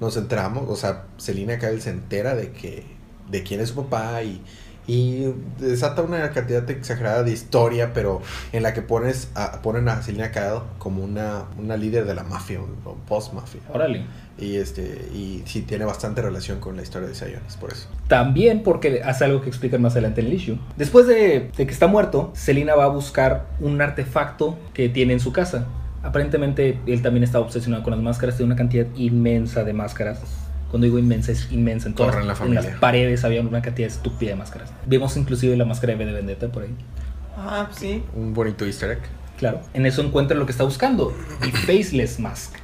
[0.00, 2.84] nos enteramos, o sea, Selina Kyle se entera de que
[3.30, 4.42] de quién es su papá y
[4.90, 8.22] y desata una cantidad exagerada de historia, pero
[8.52, 12.24] en la que pones a, ponen a Selina Kyle como una, una líder de la
[12.24, 13.60] mafia, o post mafia.
[13.72, 14.04] Órale.
[14.36, 14.82] Y este
[15.14, 17.86] y sí tiene bastante relación con la historia de Sionis, por eso.
[18.08, 20.58] También porque hace algo que explican más adelante en el issue.
[20.76, 25.20] Después de, de que está muerto, Selina va a buscar un artefacto que tiene en
[25.20, 25.66] su casa.
[26.02, 30.20] Aparentemente él también estaba obsesionado con las máscaras, tiene una cantidad inmensa de máscaras.
[30.70, 31.88] Cuando digo inmensa es inmensa.
[31.88, 34.72] En, todas, la en las paredes había una cantidad estúpida de máscaras.
[34.86, 36.74] Vemos inclusive la máscara de Vendetta por ahí.
[37.36, 38.02] Ah, sí.
[38.14, 39.00] Un bonito easter egg.
[39.36, 39.60] Claro.
[39.74, 41.14] En eso encuentra lo que está buscando.
[41.40, 42.54] The Faceless Mask.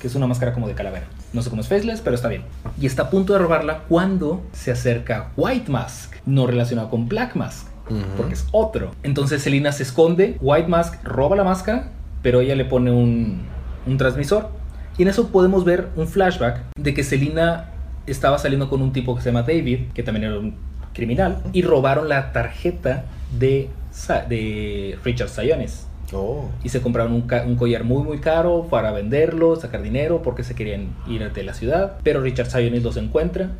[0.00, 1.06] Que es una máscara como de calavera.
[1.32, 2.44] No sé cómo es Faceless, pero está bien.
[2.80, 6.14] Y está a punto de robarla cuando se acerca White Mask.
[6.24, 7.66] No relacionado con Black Mask.
[7.90, 8.00] Ujú.
[8.16, 8.92] Porque es otro.
[9.02, 10.38] Entonces Selina se esconde.
[10.40, 11.90] White Mask roba la máscara.
[12.22, 13.42] Pero ella le pone un,
[13.86, 14.50] un transmisor.
[14.98, 17.70] Y en eso podemos ver un flashback de que Selina
[18.06, 19.92] estaba saliendo con un tipo que se llama David.
[19.94, 20.54] Que también era un
[20.94, 21.42] criminal.
[21.52, 23.04] Y robaron la tarjeta
[23.38, 23.68] de,
[24.28, 26.48] de Richard Sionis Oh.
[26.62, 30.90] y se compraron un, collar muy muy caro para venderlo, sacar dinero porque se querían
[31.08, 31.98] ir de la ciudad.
[32.02, 33.50] Pero Richard Sionis los encuentra,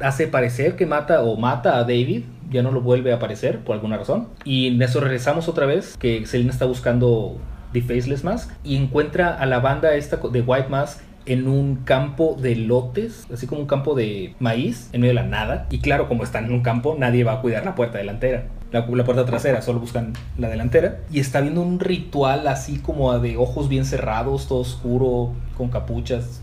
[0.00, 3.74] hace parecer que mata o mata a David, ya no lo vuelve a aparecer por
[3.74, 4.28] alguna razón.
[4.44, 7.38] Y en eso regresamos otra vez, que Selina está buscando
[7.74, 12.36] The Faceless Mask y encuentra a la banda esta de White Mask en un campo
[12.40, 15.66] de lotes, así como un campo de maíz en medio de la nada.
[15.70, 18.46] Y claro, como están en un campo, nadie va a cuidar la puerta delantera.
[18.72, 21.00] La, la puerta trasera, solo buscan la delantera.
[21.10, 26.42] Y está viendo un ritual así como de ojos bien cerrados, todo oscuro, con capuchas.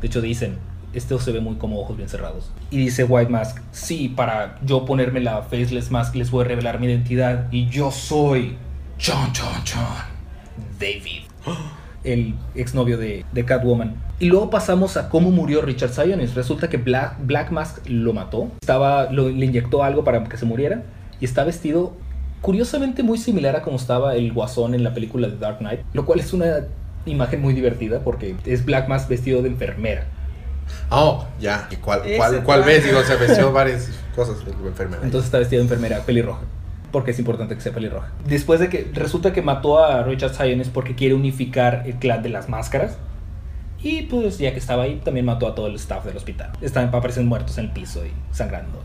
[0.00, 0.58] De hecho dicen,
[0.92, 2.50] este se ve muy como ojos bien cerrados.
[2.70, 6.78] Y dice White Mask, sí, para yo ponerme la Faceless Mask les voy a revelar
[6.78, 7.48] mi identidad.
[7.50, 8.56] Y yo soy
[9.04, 10.11] John, John, John,
[10.82, 11.22] David.
[12.04, 13.94] El exnovio de, de Catwoman.
[14.18, 16.34] Y luego pasamos a cómo murió Richard Sionis.
[16.34, 18.48] Resulta que Black, Black Mask lo mató.
[18.60, 20.82] Estaba, lo- le inyectó algo para que se muriera.
[21.20, 21.92] Y está vestido
[22.40, 25.80] curiosamente muy similar a como estaba el guasón en la película de Dark Knight.
[25.92, 26.66] Lo cual es una
[27.06, 30.04] imagen muy divertida porque es Black Mask vestido de enfermera.
[30.90, 31.68] Oh, ya.
[31.70, 32.78] ¿Y cuál, cuál, cuál traje.
[32.78, 32.84] ves?
[32.86, 35.04] Digo, se venció varias cosas de la enfermedad.
[35.04, 36.40] Entonces está vestida de enfermera pelirroja.
[36.92, 38.12] Porque es importante que sea pelirroja.
[38.26, 42.28] Después de que resulta que mató a Richard Sionis porque quiere unificar el clan de
[42.28, 42.98] las máscaras.
[43.82, 46.52] Y pues ya que estaba ahí, también mató a todo el staff del hospital.
[46.60, 48.84] Están, aparecen muertos en el piso y sangrando.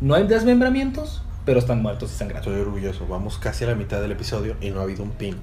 [0.00, 2.50] No hay desmembramientos, pero están muertos y sangrando.
[2.50, 3.06] Estoy orgulloso.
[3.06, 5.36] Vamos casi a la mitad del episodio y no ha habido un pin.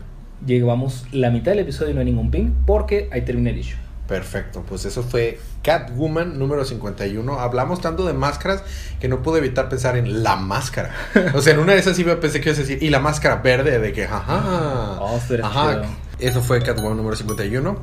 [0.45, 3.82] Llevamos la mitad del episodio y no hay ningún ping porque ahí termina el issue.
[4.13, 7.39] Perfecto, pues eso fue Catwoman número 51.
[7.39, 8.61] Hablamos tanto de máscaras
[8.99, 10.93] que no pude evitar pensar en la máscara.
[11.33, 12.99] O sea, en una de esas sí me pensé que ibas a decir, y la
[12.99, 14.99] máscara verde, de que, ajá.
[15.01, 15.81] Oh, ajá.
[16.19, 17.75] Eso fue Catwoman número 51.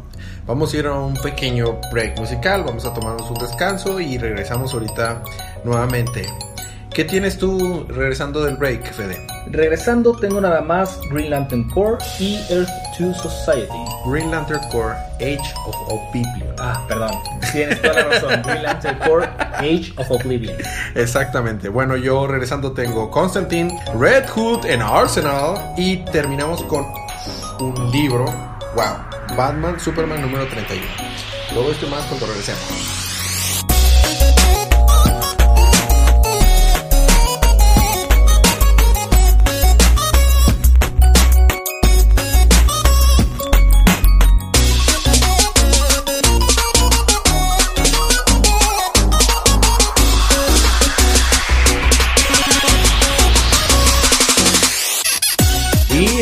[0.46, 4.72] Vamos a ir a un pequeño break musical, vamos a tomarnos un descanso y regresamos
[4.72, 5.24] ahorita
[5.64, 6.28] nuevamente.
[6.92, 9.24] ¿Qué tienes tú regresando del break, Fede?
[9.46, 13.72] Regresando, tengo nada más Green Lantern Corps y Earth 2 Society.
[14.06, 16.52] Green Lantern Corps, Age of Oblivion.
[16.58, 17.10] Ah, perdón.
[17.52, 18.42] Tienes toda la razón.
[18.42, 20.56] Green Lantern Corps, Age of Oblivion.
[20.96, 21.68] Exactamente.
[21.68, 26.84] Bueno, yo regresando tengo Constantine, Red Hood en Arsenal y terminamos con
[27.60, 28.24] un libro.
[28.74, 29.36] Wow.
[29.36, 30.84] Batman, Superman número 31.
[31.54, 32.89] Luego esto más cuando regresemos.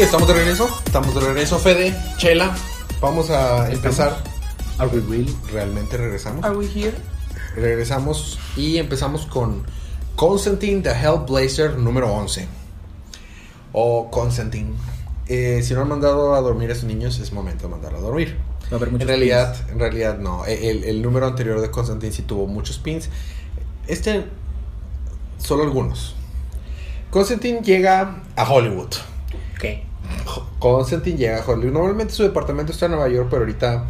[0.09, 0.68] Estamos de regreso.
[0.87, 2.57] Estamos de regreso, Fede, Chela.
[2.99, 4.16] Vamos a empezar.
[4.79, 5.27] Are we real?
[5.53, 6.42] ¿Realmente regresamos?
[6.47, 6.94] Are we here?
[7.55, 9.64] Regresamos y empezamos con
[10.16, 12.49] Constantine the Hellblazer número 11.
[13.75, 14.73] O Constantine.
[15.27, 18.01] Eh, si no han mandado a dormir a sus niños, es momento de mandarlo a
[18.01, 18.38] dormir.
[18.73, 20.47] Va a haber muchos En realidad, en realidad no.
[20.47, 23.11] El, el número anterior de Constantine sí tuvo muchos pins.
[23.87, 24.25] Este,
[25.37, 26.14] solo algunos.
[27.11, 28.94] Constantine llega a Hollywood.
[29.61, 29.88] pins.
[30.59, 31.73] Constantine llega a Hollywood.
[31.73, 33.85] Normalmente su departamento está en Nueva York, pero ahorita,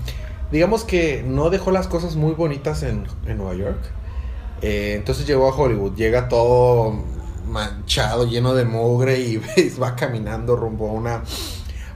[0.52, 3.78] digamos que no dejó las cosas muy bonitas en, Nueva York.
[4.62, 5.94] Eh, entonces llegó a Hollywood.
[5.94, 7.02] Llega todo
[7.46, 9.36] manchado, lleno de mugre y
[9.82, 11.22] va caminando rumbo a una,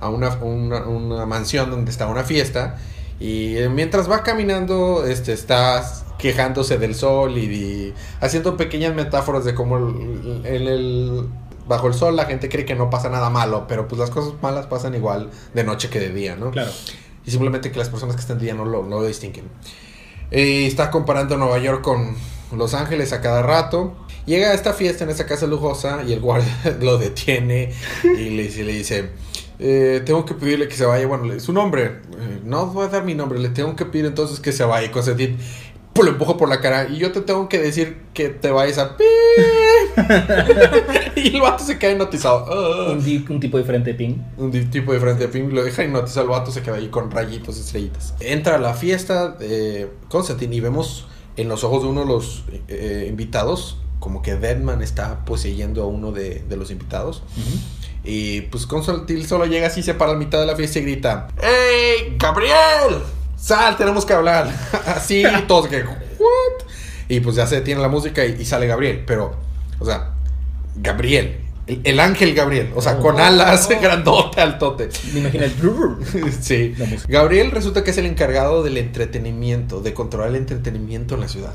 [0.00, 2.78] a una, una, mansión donde está una fiesta.
[3.20, 5.84] Y eh, mientras va caminando, este, está
[6.18, 11.28] quejándose del sol y, haciendo pequeñas metáforas de cómo el- el,
[11.66, 14.34] bajo el sol la gente cree que no pasa nada malo, pero pues las cosas
[14.42, 16.50] malas pasan igual de noche que de día, ¿no?
[16.50, 16.70] Claro.
[17.24, 19.44] Y simplemente que las personas que están de día no lo, no lo distinguen.
[20.30, 22.14] Eh, está comparando Nueva York con
[22.56, 23.94] Los Ángeles a cada rato.
[24.26, 27.72] Llega a esta fiesta en esta casa lujosa y el guardia lo detiene
[28.04, 29.10] y le, dice- le dice,
[29.58, 33.04] eh, tengo que pedirle que se vaya, bueno, su nombre, eh, no voy a dar
[33.04, 34.86] mi nombre, le tengo que pedir entonces que se vaya.
[34.86, 34.90] Y
[35.92, 38.78] pues, lo empujo por la cara y yo te tengo que decir que te vayas
[38.78, 38.96] a...
[41.16, 42.46] y el vato se queda hipnotizado.
[42.48, 42.92] Ah.
[42.92, 44.16] Un, di- un tipo diferente de ping.
[44.38, 47.58] Un tipo diferente de film, lo deja hipnotizado el vato, se queda ahí con rayitos,
[47.58, 48.14] estrellitas.
[48.20, 52.44] Entra a la fiesta de Constantine y vemos en los ojos de uno de los
[52.68, 57.22] eh, invitados, como que Deadman está poseyendo a uno de, de los invitados.
[58.04, 60.82] Y pues Constantine solo llega así, se para a la mitad de la fiesta y
[60.82, 62.98] grita: ¡Ey, Gabriel!
[63.42, 64.48] ¡Sal, tenemos que hablar!
[64.86, 66.66] así, todos que, ¿what?
[67.08, 69.34] Y pues ya se detiene la música y, y sale Gabriel, pero,
[69.80, 70.10] o sea,
[70.76, 71.40] Gabriel.
[71.66, 73.18] El, el ángel Gabriel, o sea, con Oh.
[73.24, 73.80] alas Oh.
[73.82, 74.88] grandote al tote.
[75.12, 75.52] Me imagino el...
[76.40, 76.74] Sí.
[76.78, 77.12] La música.
[77.12, 81.54] Gabriel resulta que es el encargado del entretenimiento, de controlar el entretenimiento en la ciudad.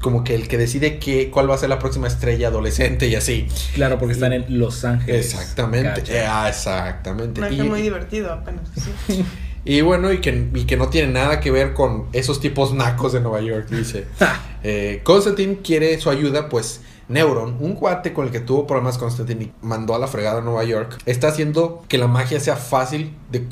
[0.00, 3.14] Como que el que decide qué, cuál va a ser la próxima estrella adolescente y
[3.14, 3.46] así.
[3.74, 5.34] Claro, porque están en Los Ángeles.
[5.34, 6.26] Exactamente.
[6.26, 7.40] Ah, exactamente.
[7.42, 8.68] Me Y, muy divertido apenas.
[9.06, 9.24] sí.
[9.66, 13.12] Y bueno, y que, y que no tiene nada que ver con esos tipos nacos
[13.12, 14.06] de Nueva York, dice.
[14.68, 19.44] Eh, Constantine quiere su ayuda, pues Neuron, un cuate con el que tuvo problemas Constantine
[19.44, 23.14] y mandó a la fregada a Nueva York, está haciendo que la magia sea fácil
[23.30, 23.46] de,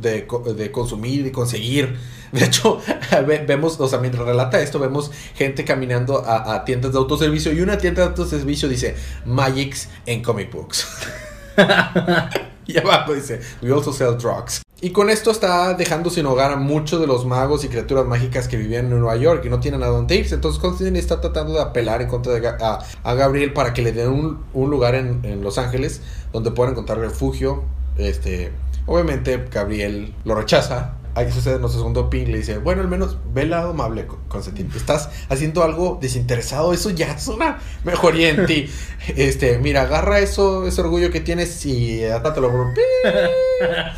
[0.00, 1.98] de, de consumir y de conseguir.
[2.32, 2.80] De hecho,
[3.26, 7.52] ve- vemos, o sea, mientras relata esto, vemos gente caminando a, a tiendas de autoservicio
[7.52, 8.94] y una tienda de autoservicio dice
[9.26, 10.86] Magics and Comic Books.
[12.66, 14.62] y abajo dice, we also sell drugs.
[14.84, 18.48] Y con esto está dejando sin hogar a muchos de los magos y criaturas mágicas
[18.48, 20.34] que vivían en Nueva York y no tienen a dónde irse.
[20.34, 23.92] Entonces Constantine está tratando de apelar en contra de a, a Gabriel para que le
[23.92, 26.02] den un, un lugar en, en Los Ángeles
[26.34, 27.62] donde puedan encontrar refugio.
[27.96, 28.52] Este,
[28.84, 33.46] obviamente Gabriel lo rechaza ahí sucede nuestro segundo ping, le dice, bueno, al menos ve
[33.46, 34.68] lado amable, Constantine.
[34.76, 38.68] Estás haciendo algo desinteresado, eso ya es una mejoría en ti.
[39.16, 42.74] Este, mira, agarra eso, ese orgullo que tienes y atátalo por un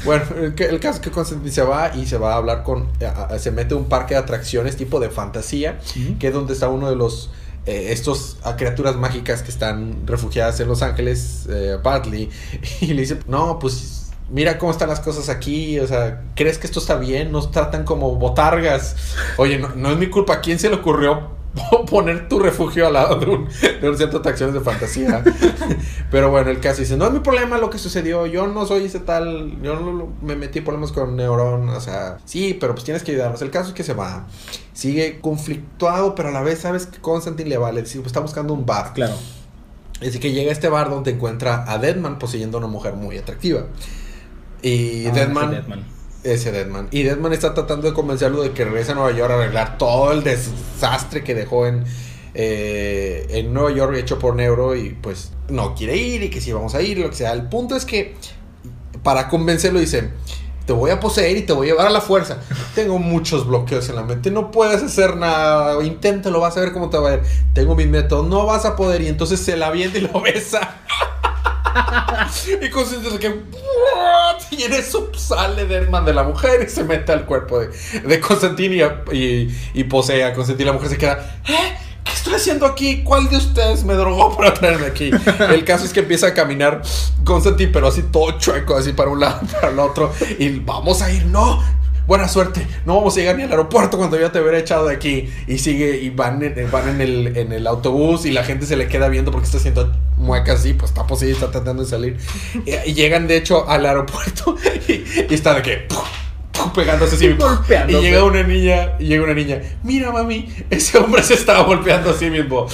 [0.04, 0.24] Bueno,
[0.58, 3.38] el, caso es que Constantine se va y se va a hablar con, a- a-
[3.38, 5.78] se mete a un parque de atracciones tipo de fantasía,
[6.18, 7.30] que es donde está uno de los
[7.66, 12.28] eh, estos a criaturas mágicas que están refugiadas en Los Ángeles, eh, Bartley,
[12.80, 16.66] y le dice, no, pues mira cómo están las cosas aquí, o sea, ¿crees que
[16.66, 17.32] esto está bien?
[17.32, 18.96] Nos tratan como botargas.
[19.36, 21.36] Oye, no, no es mi culpa, ¿a quién se le ocurrió
[21.90, 23.48] poner tu refugio al lado de un,
[23.80, 25.22] de un centro de atracciones de fantasía?
[26.10, 28.86] Pero bueno, el caso dice, no es mi problema lo que sucedió, yo no soy
[28.86, 32.84] ese tal, yo no me metí en problemas con Neuron, o sea, sí, pero pues
[32.84, 33.42] tienes que ayudarnos.
[33.42, 34.26] El caso es que se va,
[34.72, 38.52] sigue conflictuado, pero a la vez sabes que Constantine le vale, dice, pues, está buscando
[38.52, 38.92] un bar.
[38.92, 39.14] Claro.
[40.00, 43.16] Así que llega a este bar donde encuentra a Deadman poseyendo a una mujer muy
[43.16, 43.64] atractiva.
[44.68, 45.84] Y Ah, Deadman, ese Deadman.
[46.24, 46.88] ese Deadman.
[46.90, 50.12] Y Deadman está tratando de convencerlo de que regrese a Nueva York a arreglar todo
[50.12, 51.84] el desastre que dejó en,
[52.34, 54.74] eh, en Nueva York hecho por Neuro.
[54.76, 57.32] Y pues no quiere ir y que sí vamos a ir, lo que sea.
[57.32, 58.14] El punto es que
[59.02, 60.10] para convencerlo dice,
[60.66, 62.38] te voy a poseer y te voy a llevar a la fuerza.
[62.74, 66.90] Tengo muchos bloqueos en la mente, no puedes hacer nada, inténtalo, vas a ver cómo
[66.90, 67.20] te va a ir.
[67.54, 69.02] Tengo mis métodos, no vas a poder.
[69.02, 70.76] Y entonces se la avienta y lo besa.
[72.62, 73.40] y consciente que
[74.50, 77.68] y en eso sale Deadman de la mujer y se mete al cuerpo de,
[78.00, 78.76] de Constantine
[79.12, 80.66] y, y, y posee a Constantine.
[80.66, 81.76] La mujer se queda, ¿eh?
[82.04, 83.02] ¿Qué estoy haciendo aquí?
[83.02, 85.10] ¿Cuál de ustedes me drogó para traerme aquí?
[85.50, 86.82] El caso es que empieza a caminar
[87.24, 90.12] Constantine, pero así todo chueco, así para un lado, para el otro.
[90.38, 91.62] Y vamos a ir, no.
[92.06, 94.94] Buena suerte, no vamos a llegar ni al aeropuerto cuando ya te hubiera echado de
[94.94, 95.28] aquí.
[95.46, 98.76] Y sigue, y van, en, van en, el, en el autobús y la gente se
[98.76, 102.16] le queda viendo porque está haciendo muecas así, pues está poseído, está tratando de salir.
[102.64, 104.56] Y, y llegan de hecho al aeropuerto
[104.88, 104.92] y,
[105.28, 105.88] y está de que
[106.74, 107.28] pegándose así.
[107.32, 107.98] Golpeándose.
[107.98, 112.10] Y llega una niña, y llega una niña, mira mami, ese hombre se estaba golpeando
[112.10, 112.66] a sí mismo.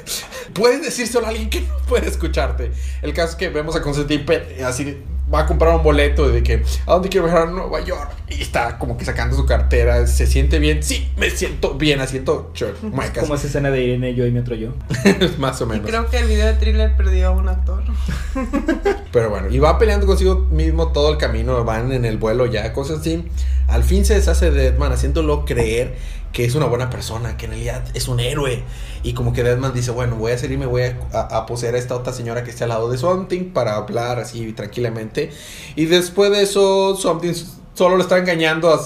[0.52, 2.70] Puedes decírselo a alguien que no puede escucharte.
[3.02, 4.24] El caso es que vemos a Constantine
[4.64, 4.98] así
[5.34, 8.40] va a comprar un boleto de que a dónde quiero viajar a Nueva York y
[8.40, 12.72] está como que sacando su cartera, se siente bien, sí, me siento bien, haciendo ch-
[12.82, 14.70] muecas, Como esa escena de Irene, yo y mi otro yo.
[15.38, 15.86] más o Y menos.
[15.86, 17.82] creo que el video de thriller perdió a un actor.
[19.12, 22.72] Pero bueno, y va peleando consigo mismo todo el camino, van en el vuelo ya,
[22.72, 23.28] cosas así.
[23.68, 25.94] Al fin se deshace de Deadman, haciéndolo creer
[26.32, 28.64] que es una buena persona, que en realidad es un héroe.
[29.04, 31.46] Y como que Deadman dice, bueno, voy a salir y me voy a, a- a
[31.46, 35.23] poseer a esta otra señora que está al lado de Something para hablar así tranquilamente.
[35.76, 37.32] Y después de eso, Something
[37.74, 38.80] solo lo está engañando,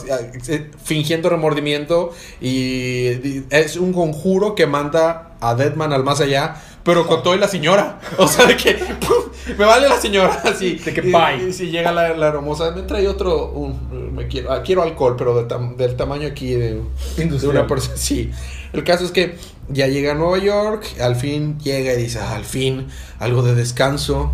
[0.49, 2.11] eh, fingiendo remordimiento.
[2.41, 7.39] Y, es un conjuro que manda a Deadman al más allá, pero con todo y
[7.39, 8.01] la señora.
[8.19, 9.57] O sea, de que ¡pum!
[9.59, 10.75] me vale la señora así.
[10.77, 11.49] De que bye.
[11.49, 15.15] y si llega la, la hermosa, me trae otro, un- me quiero, ah, quiero alcohol,
[15.19, 16.81] pero del, tam- del tamaño aquí de,
[17.17, 17.97] de una persona.
[17.97, 18.31] Sí.
[18.73, 19.37] El caso es que
[19.69, 23.55] ya llega a Nueva York, al fin llega y dice, "Ah, al fin, algo de
[23.55, 24.33] descanso.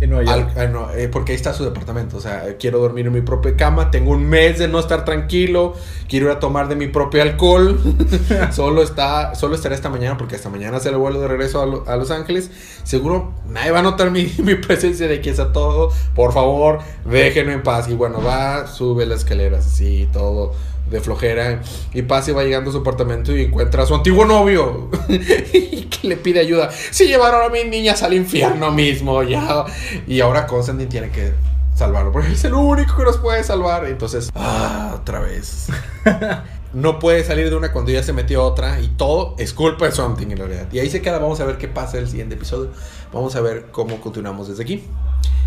[0.00, 0.52] En Nueva York.
[0.56, 2.16] Ah, no, eh, porque ahí está su departamento.
[2.16, 3.90] O sea, quiero dormir en mi propia cama.
[3.90, 5.74] Tengo un mes de no estar tranquilo.
[6.08, 7.80] Quiero ir a tomar de mi propio alcohol.
[8.52, 11.66] solo está, solo estaré esta mañana porque hasta mañana se el vuelo de regreso a,
[11.66, 12.50] Lo- a Los Ángeles.
[12.84, 15.90] Seguro nadie va a notar mi, mi presencia de aquí está todo.
[16.14, 17.88] Por favor, déjenme en paz.
[17.88, 20.52] Y bueno, va, sube las escaleras así, todo
[20.90, 21.62] de flojera.
[21.92, 24.90] Y pasa y va llegando a su apartamento y encuentra a su antiguo novio.
[25.08, 26.70] y que le pide ayuda.
[26.70, 29.22] Se llevaron a mis niñas al infierno mismo.
[29.22, 29.64] Ya.
[30.06, 31.32] Y ahora Constantine tiene que
[31.74, 32.12] salvarlo.
[32.12, 33.86] Porque es el único que nos puede salvar.
[33.86, 35.68] Entonces, ah, otra vez.
[36.74, 38.78] No puede salir de una cuando ya se metió otra.
[38.80, 40.68] Y todo es culpa de Something en realidad.
[40.70, 41.18] Y ahí se queda.
[41.18, 42.70] Vamos a ver qué pasa en el siguiente episodio.
[43.10, 44.84] Vamos a ver cómo continuamos desde aquí.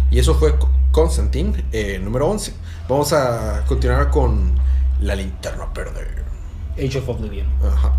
[0.10, 0.56] Y eso fue
[0.92, 2.54] Constantine, eh, número 11.
[2.90, 4.56] Vamos a continuar con
[5.02, 6.08] la linterna verde.
[6.78, 7.48] Age of Oblivion.
[7.62, 7.94] Ajá.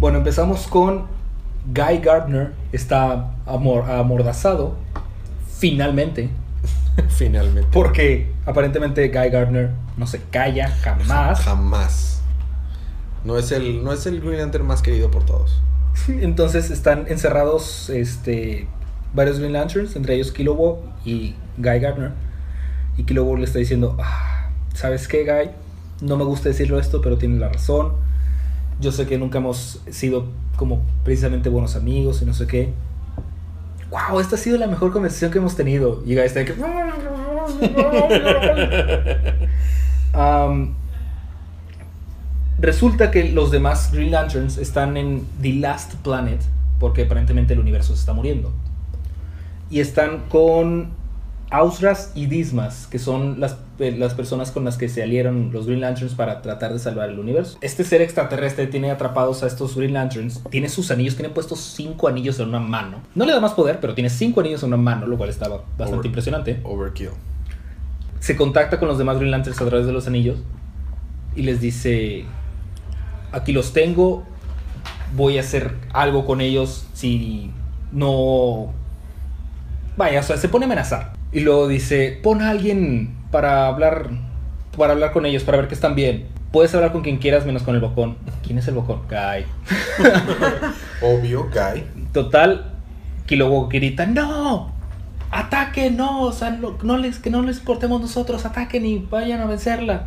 [0.00, 1.06] Bueno, empezamos con
[1.66, 2.52] Guy Gardner.
[2.72, 4.76] Está amor, amordazado.
[5.58, 6.30] Finalmente.
[7.10, 7.68] Finalmente.
[7.72, 11.40] Porque aparentemente Guy Gardner no se calla jamás.
[11.40, 12.22] Jamás.
[13.24, 15.60] No es el, no es el Green Lantern más querido por todos.
[16.08, 18.66] Entonces están encerrados este,
[19.14, 22.12] varios Green Lanterns, entre ellos Kilowog y Guy Gardner.
[22.96, 25.50] Y Kilowog le está diciendo, "Ah, ¿sabes qué, Guy?
[26.00, 27.92] No me gusta decirlo esto, pero tiene la razón.
[28.80, 30.26] Yo sé que nunca hemos sido
[30.56, 32.72] como precisamente buenos amigos y no sé qué.
[33.90, 36.02] Wow, esta ha sido la mejor conversación que hemos tenido.
[36.04, 36.54] Y Guy está de que...
[42.58, 46.40] Resulta que los demás Green Lanterns están en The Last Planet,
[46.80, 48.52] porque aparentemente el universo se está muriendo.
[49.70, 50.90] Y están con
[51.50, 55.66] Ausras y Dismas, que son las, eh, las personas con las que se alieron los
[55.66, 57.58] Green Lanterns para tratar de salvar el universo.
[57.60, 62.08] Este ser extraterrestre tiene atrapados a estos Green Lanterns, tiene sus anillos, tiene puestos cinco
[62.08, 62.98] anillos en una mano.
[63.14, 65.62] No le da más poder, pero tiene cinco anillos en una mano, lo cual estaba
[65.78, 66.60] bastante Over- impresionante.
[66.64, 67.10] Overkill.
[68.18, 70.38] Se contacta con los demás Green Lanterns a través de los anillos
[71.36, 72.24] y les dice,
[73.32, 74.24] aquí los tengo,
[75.14, 77.52] voy a hacer algo con ellos si
[77.92, 78.72] no...
[79.96, 81.12] Vaya, o sea, se pone a amenazar.
[81.34, 84.08] Y luego dice, pon a alguien para hablar,
[84.78, 86.28] para hablar con ellos, para ver que están bien.
[86.52, 88.16] Puedes hablar con quien quieras menos con el bocón.
[88.44, 89.02] ¿Quién es el bocón?
[89.08, 89.44] Guy.
[91.02, 91.84] Obvio, Guy.
[92.12, 92.72] Total,
[93.26, 94.72] que luego grita, no,
[95.32, 99.40] ataquen, no, o sea, no, no les, que no les cortemos nosotros, ataquen y vayan
[99.40, 100.06] a vencerla.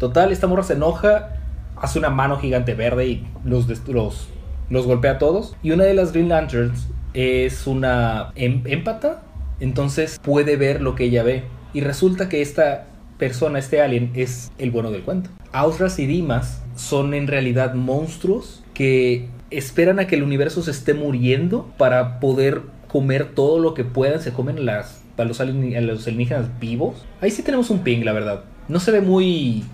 [0.00, 1.36] Total, esta morra se enoja,
[1.80, 4.26] hace una mano gigante verde y los, los,
[4.68, 5.54] los golpea a todos.
[5.62, 9.22] Y una de las Green Lanterns es una em- empata,
[9.60, 11.44] entonces puede ver lo que ella ve.
[11.72, 12.86] Y resulta que esta
[13.18, 15.30] persona, este alien, es el bueno del cuento.
[15.52, 20.94] Ausras y Dimas son en realidad monstruos que esperan a que el universo se esté
[20.94, 24.20] muriendo para poder comer todo lo que puedan.
[24.20, 27.04] Se comen las, a, los a los alienígenas vivos.
[27.20, 28.44] Ahí sí tenemos un ping, la verdad.
[28.68, 29.64] No se ve muy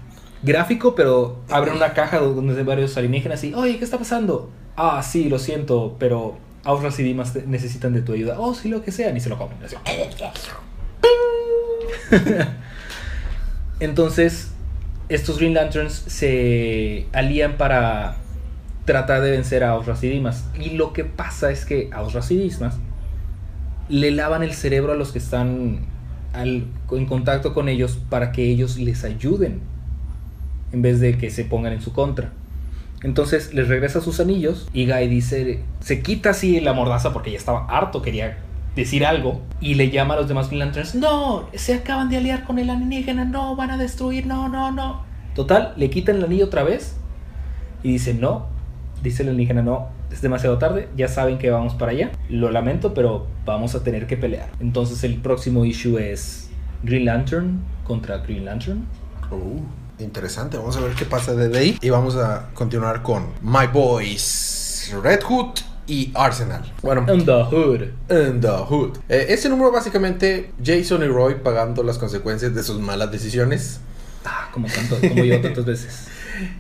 [0.43, 4.51] gráfico, pero abren una caja donde hay varios alienígenas y, oye, ¿qué está pasando?
[4.77, 7.03] Ah, sí, lo siento, pero Ausras y
[7.33, 8.37] te- necesitan de tu ayuda.
[8.39, 9.13] Oh, sí, lo que sea.
[9.13, 9.59] Ni se lo comen.
[13.81, 14.53] Entonces,
[15.09, 18.17] estos Green Lanterns se alían para
[18.85, 20.45] tratar de vencer a Ausras y Dimas.
[20.59, 22.37] Y lo que pasa es que Ausras y
[23.89, 25.81] le lavan el cerebro a los que están
[26.35, 29.61] en contacto con ellos para que ellos les ayuden
[30.73, 32.33] en vez de que se pongan en su contra.
[33.03, 37.39] Entonces les regresa sus anillos y Guy dice, se quita así la mordaza porque ya
[37.39, 38.39] estaba harto, quería
[38.77, 42.45] decir algo y le llama a los demás Green Lanterns, no, se acaban de aliar
[42.45, 45.05] con el alienígena, no, van a destruir, no, no, no.
[45.35, 46.97] Total, le quitan el anillo otra vez
[47.83, 48.47] y dice, no,
[49.03, 52.95] dice el alienígena, no, es demasiado tarde, ya saben que vamos para allá, lo lamento,
[52.95, 54.51] pero vamos a tener que pelear.
[54.61, 56.51] Entonces el próximo issue es
[56.83, 58.85] Green Lantern contra Green Lantern.
[59.31, 59.61] Uh,
[60.03, 60.57] interesante.
[60.57, 61.79] Vamos a ver qué pasa desde ahí.
[61.81, 66.73] Y vamos a continuar con My Boys, Red Hood y Arsenal.
[66.83, 67.83] Bueno, On the Hood.
[68.11, 68.99] In the Hood.
[69.09, 73.81] Eh, este número básicamente Jason y Roy pagando las consecuencias de sus malas decisiones.
[74.25, 76.12] Ah, como, tanto, como yo tantas veces.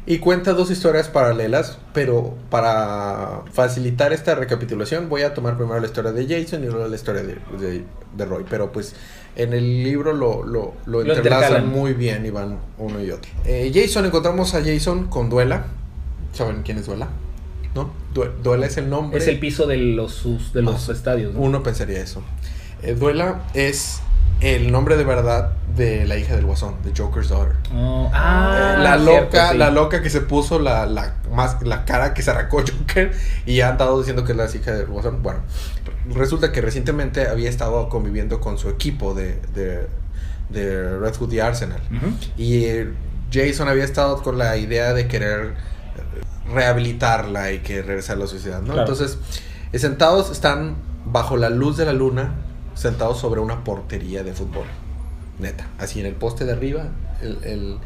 [0.06, 5.86] Y cuenta dos historias paralelas, pero para facilitar esta recapitulación voy a tomar primero la
[5.86, 7.84] historia de Jason y luego la historia de, de-
[8.16, 8.44] de Roy.
[8.48, 8.94] Pero pues
[9.36, 13.30] en el libro lo, lo, lo Lo entrelazan muy bien y van uno y otro.
[13.46, 15.64] Eh, Jason, encontramos a Jason con Duela.
[16.34, 17.08] ¿Saben quién es Duela?
[17.74, 17.90] ¿No?
[18.14, 19.18] Due- Duela es el nombre.
[19.18, 21.32] Es el piso de los, de los Ah, estadios.
[21.34, 21.40] ¿no?
[21.40, 22.22] Uno pensaría eso.
[22.82, 24.00] Eh, Duela es
[24.42, 27.56] el nombre de verdad de la hija del guasón, de Joker's daughter.
[27.74, 29.58] Oh, ah, Eh, la cierto, loca, sí.
[29.58, 33.12] la loca que se puso la, la, más, la cara que se arrancó Joker
[33.46, 35.22] y ha andado diciendo que es la hija del guasón.
[35.22, 35.40] Bueno,
[36.10, 39.86] resulta que recientemente había estado conviviendo con su equipo de, de,
[40.50, 41.80] de Red Hood y Arsenal.
[42.36, 42.66] Y
[43.32, 48.26] Jason había estado con la idea de querer eh, rehabilitarla y que regresar a la
[48.26, 48.74] sociedad, ¿no?
[48.74, 48.80] Claro.
[48.82, 49.18] Entonces,
[49.74, 52.34] sentados están bajo la luz de la luna,
[52.74, 54.64] sentados sobre una portería de fútbol.
[55.38, 56.88] Neta, así en el poste de arriba,
[57.20, 57.78] el, el-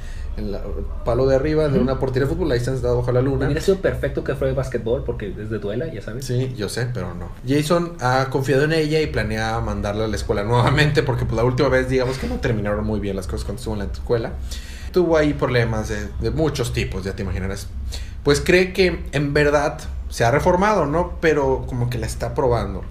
[1.04, 3.46] palo de arriba de una portería de fútbol, ahí están sentados bajo la luna.
[3.46, 6.26] Hubiera sido perfecto que fuera de basquetbol porque es de duela, ya sabes.
[6.26, 7.30] Sí, yo sé, pero no.
[7.48, 11.44] Jason ha confiado en ella y planea mandarla a la escuela nuevamente porque pues, la
[11.44, 14.32] última vez digamos que no terminaron muy bien las cosas cuando estuvo en la escuela.
[14.92, 17.68] Tuvo ahí problemas de, de muchos tipos, ya te imaginarás.
[18.22, 19.78] Pues cree que en verdad
[20.10, 21.12] se ha reformado, ¿no?
[21.22, 22.82] Pero como que la está probando.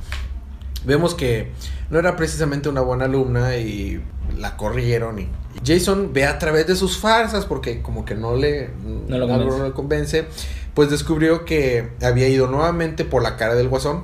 [0.83, 1.51] Vemos que
[1.89, 4.01] no era precisamente una buena alumna y
[4.37, 5.29] la corrieron y
[5.65, 9.57] Jason ve a través de sus farsas porque como que no le No lo algo
[9.57, 10.25] no le convence,
[10.73, 14.03] pues descubrió que había ido nuevamente por la cara del guasón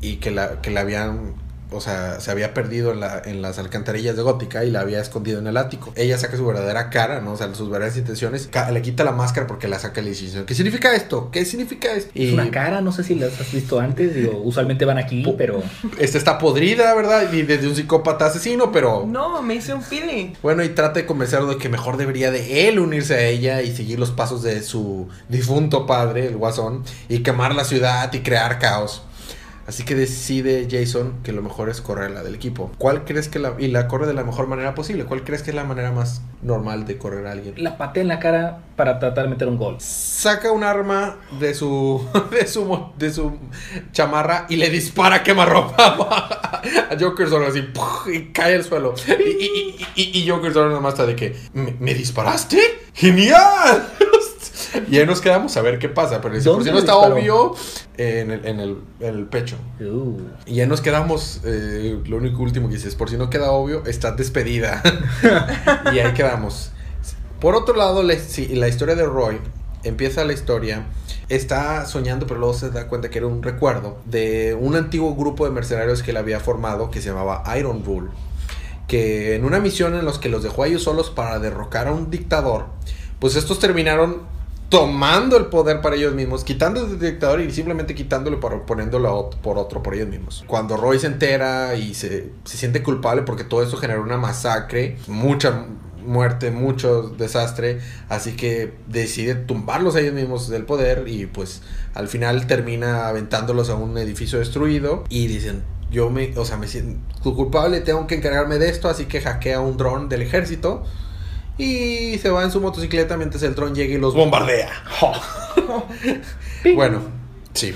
[0.00, 1.34] y que la que la habían
[1.74, 5.00] o sea, se había perdido en, la- en las alcantarillas de Gótica y la había
[5.00, 5.92] escondido en el ático.
[5.96, 7.32] Ella saca su verdadera cara, ¿no?
[7.32, 8.48] O sea, sus verdaderas intenciones.
[8.72, 11.30] Le quita la máscara porque la saca y le dice, ¿qué significa esto?
[11.30, 12.10] ¿Qué significa esto?
[12.14, 15.36] Es una cara, no sé si las has visto antes, digo, usualmente van aquí, Po-
[15.36, 15.62] pero
[15.98, 17.32] Esta está podrida, ¿verdad?
[17.32, 19.04] Y desde un psicópata asesino, pero...
[19.06, 20.34] No, me hice un feeling.
[20.42, 23.74] Bueno, y trata de convencerlo de que mejor debería de él unirse a ella y
[23.74, 28.58] seguir los pasos de su difunto padre, el guasón, y quemar la ciudad y crear
[28.58, 29.02] caos.
[29.66, 32.72] Así que decide Jason que lo mejor es correrla del equipo.
[32.78, 33.54] ¿Cuál crees que la...
[33.58, 35.04] y la corre de la mejor manera posible?
[35.04, 37.54] ¿Cuál crees que es la manera más normal de correr a alguien?
[37.56, 39.76] La patea en la cara para tratar de meter un gol.
[39.78, 43.38] Saca un arma de su de su de su
[43.92, 47.64] chamarra y le dispara quemarropa a Joker solo así
[48.12, 48.94] y cae al suelo.
[49.06, 52.58] Y, y, y, y Joker solo nada más está de que ¿Me, me disparaste?
[52.94, 53.88] ¡Genial!
[54.90, 56.96] Y ahí nos quedamos a ver qué pasa, pero dice, por ¿Dónde si no está
[56.96, 57.54] obvio,
[57.96, 59.56] en el, en el, en el pecho.
[59.80, 60.20] Uh.
[60.46, 63.84] Y ya nos quedamos, eh, lo único último que dices, por si no queda obvio,
[63.86, 64.82] está despedida.
[65.92, 66.70] y ahí quedamos.
[67.40, 69.38] Por otro lado, la, sí, la historia de Roy,
[69.84, 70.86] empieza la historia,
[71.28, 75.44] está soñando, pero luego se da cuenta que era un recuerdo de un antiguo grupo
[75.44, 78.10] de mercenarios que él había formado que se llamaba Iron Rule.
[78.86, 81.92] Que en una misión en los que los dejó a ellos solos para derrocar a
[81.92, 82.66] un dictador,
[83.18, 84.22] pues estos terminaron
[84.72, 89.58] tomando el poder para ellos mismos, quitando el dictador y simplemente quitándolo para poniéndolo por
[89.58, 90.44] otro por ellos mismos.
[90.46, 94.96] Cuando Roy se entera y se, se siente culpable porque todo eso generó una masacre,
[95.08, 95.66] mucha
[96.02, 101.60] muerte, mucho desastre, así que decide tumbarlos a ellos mismos del poder y pues
[101.92, 106.66] al final termina aventándolos a un edificio destruido y dicen, yo me, o sea, me
[106.66, 110.82] siento culpable, tengo que encargarme de esto, así que hackea un dron del ejército
[111.58, 114.70] y se va en su motocicleta mientras el dron llega y los bombardea.
[116.76, 117.00] Bueno,
[117.54, 117.74] sí.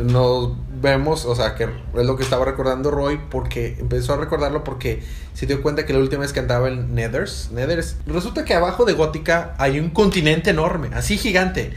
[0.00, 4.62] Nos vemos, o sea, que es lo que estaba recordando Roy porque empezó a recordarlo
[4.62, 5.02] porque
[5.34, 8.84] se dio cuenta que la última vez que andaba en Nethers, Nethers, resulta que abajo
[8.84, 11.72] de Gótica hay un continente enorme, así gigante.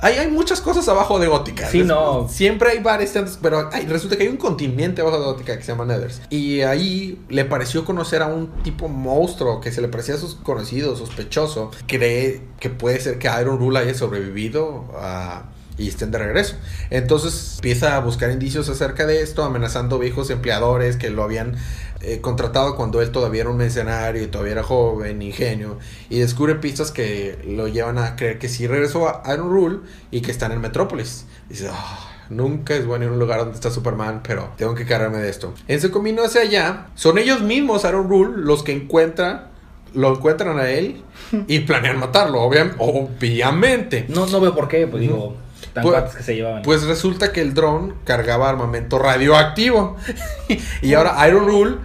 [0.00, 1.68] Hay, hay muchas cosas abajo de Gótica.
[1.68, 2.28] Sí, no.
[2.28, 5.72] Siempre hay bares, pero hay- resulta que hay un continente abajo de Gótica que se
[5.72, 6.20] llama Nethers.
[6.30, 10.34] Y ahí le pareció conocer a un tipo monstruo que se le parecía a sus
[10.36, 11.70] conocidos, sospechoso.
[11.86, 15.44] Cree que puede ser que Iron Rule haya sobrevivido a
[15.80, 16.56] y estén de regreso.
[16.90, 21.54] Entonces empieza a buscar indicios acerca de esto, amenazando viejos empleadores que lo habían
[22.00, 25.78] eh, contratado cuando él todavía era un mercenario y todavía era joven, ingenio,
[26.10, 29.78] y descubre pistas que lo llevan a creer que sí regresó a Iron Rule
[30.10, 31.26] y que están en Metrópolis.
[31.48, 34.84] Dice, "Ah, Nunca es bueno ir a un lugar donde está Superman, pero tengo que
[34.84, 35.54] cargarme de esto.
[35.66, 39.46] En su camino hacia allá, son ellos mismos, Iron Rule, los que encuentran,
[39.94, 41.02] lo encuentran a él
[41.48, 44.04] y planean matarlo, obvia- obviamente.
[44.08, 45.36] No, no veo por qué, pues digo,
[45.82, 46.62] tan Pues- cuates que se llevaban.
[46.62, 49.96] Pues resulta que el dron cargaba armamento radioactivo.
[50.82, 51.76] y ahora Iron Rule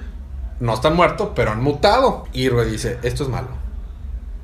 [0.59, 2.25] no están muertos, pero han mutado.
[2.33, 3.49] Y Roy dice, esto es malo.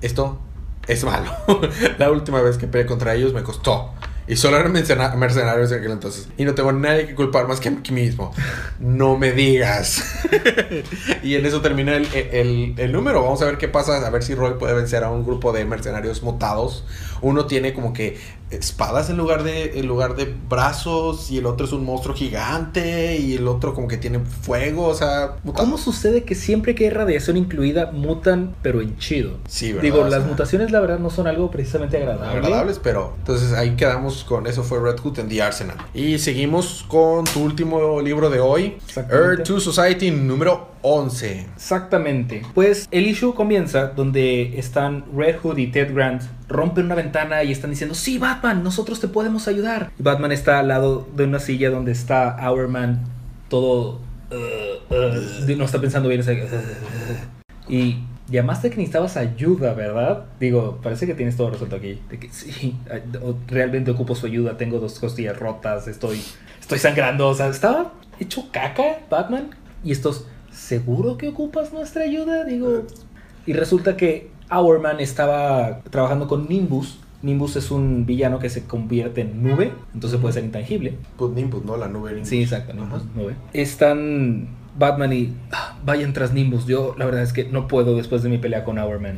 [0.02, 0.40] Esto
[0.88, 1.32] es malo.
[1.98, 3.92] La última vez que peleé contra ellos me costó.
[4.28, 6.28] Y solo eran mercena- mercenarios en aquel entonces.
[6.38, 8.32] Y no tengo nadie que culpar más que a mí mismo.
[8.80, 10.04] No me digas.
[11.24, 13.24] y en eso termina el, el- el número.
[13.24, 14.06] Vamos a ver qué pasa.
[14.06, 16.84] A ver si Roy puede vencer a un grupo de mercenarios mutados.
[17.22, 18.18] Uno tiene como que
[18.52, 21.30] espadas en lugar de en lugar de brazos.
[21.32, 23.18] Y el otro es un monstruo gigante.
[23.18, 24.88] Y el otro como que tiene fuego.
[24.88, 25.36] O sea.
[25.54, 29.38] ¿Cómo sucede que siempre que hay radiación incluida mutan, pero en chido?
[29.48, 29.84] Sí, ¿verdad?
[29.84, 32.38] Digo, O las mutaciones la verdad no son algo precisamente agradable.
[32.38, 35.78] agradables, pero entonces ahí quedamos con eso fue Red Hood en The Arsenal.
[35.94, 38.78] Y seguimos con tu último libro de hoy.
[39.10, 41.48] Earth to Society número 11.
[41.56, 42.42] Exactamente.
[42.54, 47.52] Pues el issue comienza donde están Red Hood y Ted Grant rompen una ventana y
[47.52, 49.92] están diciendo, sí, Batman, nosotros te podemos ayudar.
[49.98, 53.00] Batman está al lado de una silla donde está Hourman
[53.50, 54.00] todo...
[54.32, 56.22] uh, uh, no está pensando bien.
[56.22, 60.26] está, uh, y llamaste que necesitabas ayuda, ¿verdad?
[60.40, 62.00] Digo, parece que tienes todo resuelto aquí.
[62.32, 62.76] Sí,
[63.48, 66.22] realmente ocupo su ayuda, tengo dos costillas rotas, estoy,
[66.60, 67.28] estoy sangrando.
[67.28, 69.50] O sea, estaba hecho caca Batman.
[69.84, 70.26] Y estos,
[70.60, 72.44] ¿seguro que ocupas nuestra ayuda?
[72.44, 72.84] Digo,
[73.46, 77.00] y resulta que Hourman estaba trabajando con Nimbus.
[77.22, 80.96] Nimbus es un villano que se convierte en nube, entonces puede ser intangible.
[81.18, 81.76] Pues Nimbus, ¿no?
[81.78, 82.30] La nube Nimbus.
[82.30, 83.10] Sí, exacto, Nimbus, Ajá.
[83.16, 83.36] nube.
[83.54, 84.48] Están
[84.78, 86.66] Batman y ah, vayan tras Nimbus.
[86.66, 89.18] Yo la verdad es que no puedo después de mi pelea con Hourman.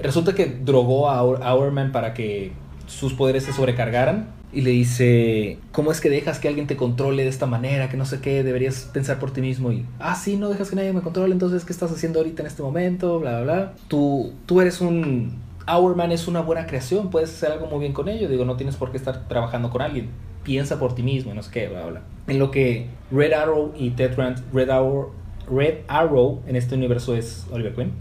[0.00, 2.52] Resulta que drogó a Hour- Hourman para que
[2.90, 7.22] sus poderes se sobrecargaran y le dice, ¿cómo es que dejas que alguien te controle
[7.22, 7.88] de esta manera?
[7.88, 10.76] Que no sé qué, deberías pensar por ti mismo y, ah, sí, no dejas que
[10.76, 13.20] nadie me controle, entonces, ¿qué estás haciendo ahorita en este momento?
[13.20, 13.72] Bla, bla, bla.
[13.88, 15.38] Tú, tú eres un...
[15.68, 18.74] Hourman es una buena creación, puedes hacer algo muy bien con ello, digo, no tienes
[18.74, 20.08] por qué estar trabajando con alguien.
[20.42, 22.02] Piensa por ti mismo, y no sé qué, bla, bla.
[22.26, 25.12] En lo que Red Arrow y Ted Grant, Red Arrow,
[25.48, 27.92] Red Arrow en este universo es Oliver Queen.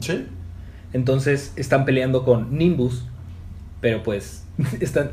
[0.00, 0.26] Sí.
[0.92, 3.04] Entonces están peleando con Nimbus,
[3.82, 4.44] pero pues
[4.80, 5.10] están,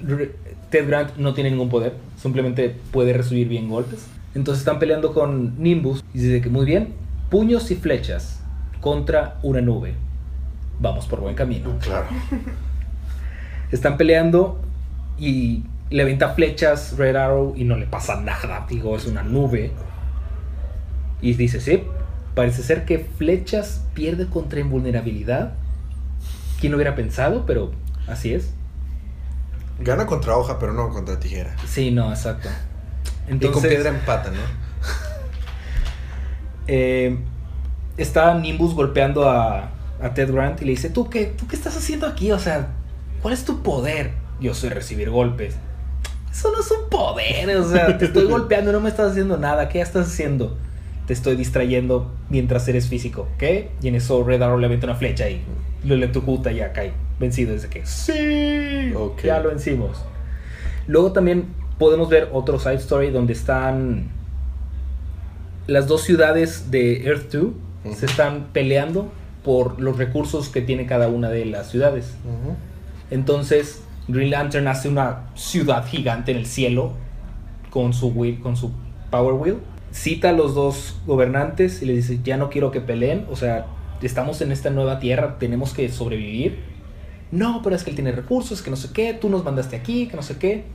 [0.70, 4.08] Ted Grant no tiene ningún poder, simplemente puede recibir bien golpes.
[4.36, 6.94] Entonces están peleando con Nimbus y dice que muy bien,
[7.30, 8.42] puños y flechas
[8.80, 9.96] contra una nube.
[10.80, 11.76] Vamos por buen camino.
[11.82, 12.08] Claro.
[13.72, 14.62] Están peleando
[15.18, 18.66] y Le avienta flechas Red Arrow y no le pasa nada.
[18.70, 19.72] Digo, es una nube.
[21.22, 21.84] Y dice, sí,
[22.36, 25.54] parece ser que flechas pierde contra invulnerabilidad.
[26.60, 27.46] ¿Quién lo hubiera pensado?
[27.46, 27.72] Pero
[28.08, 28.54] así es.
[29.80, 31.56] Gana contra hoja, pero no contra tijera.
[31.66, 32.50] Sí, no, exacto.
[33.30, 34.38] y con piedra empata, ¿no?
[36.72, 37.18] Eh,
[37.98, 41.76] está Nimbus golpeando a, a Ted Grant y le dice, ¿Tú qué, ¿tú qué estás
[41.76, 42.32] haciendo aquí?
[42.32, 42.68] O sea,
[43.24, 44.12] ¿cuál es tu poder?
[44.40, 45.56] Yo soy recibir golpes.
[46.32, 49.68] Eso no es un poder, o sea, te estoy golpeando no me estás haciendo nada.
[49.68, 50.60] ¿Qué estás haciendo?
[51.08, 53.72] Te estoy distrayendo mientras eres físico, ¿qué?
[53.82, 55.42] Y en eso Red Arrow le avienta una flecha y
[55.84, 57.54] lo electrocuta y ya cae vencido.
[57.54, 58.94] Desde que, sí,
[59.24, 60.04] ya lo vencimos.
[60.88, 61.46] Luego también
[61.78, 64.10] podemos ver otro side story donde están
[65.70, 67.54] las dos ciudades de Earth 2
[67.96, 69.12] se están peleando
[69.44, 72.16] por los recursos que tiene cada una de las ciudades.
[73.10, 76.94] Entonces, Green Lantern hace una ciudad gigante en el cielo
[77.70, 78.72] con su wheel, con su
[79.12, 79.58] Power Wheel.
[79.92, 83.66] Cita a los dos gobernantes y les dice, ya no quiero que peleen, o sea,
[84.02, 86.60] estamos en esta nueva tierra, tenemos que sobrevivir.
[87.32, 90.08] No, pero es que él tiene recursos, que no sé qué, tú nos mandaste aquí,
[90.08, 90.66] que no sé qué.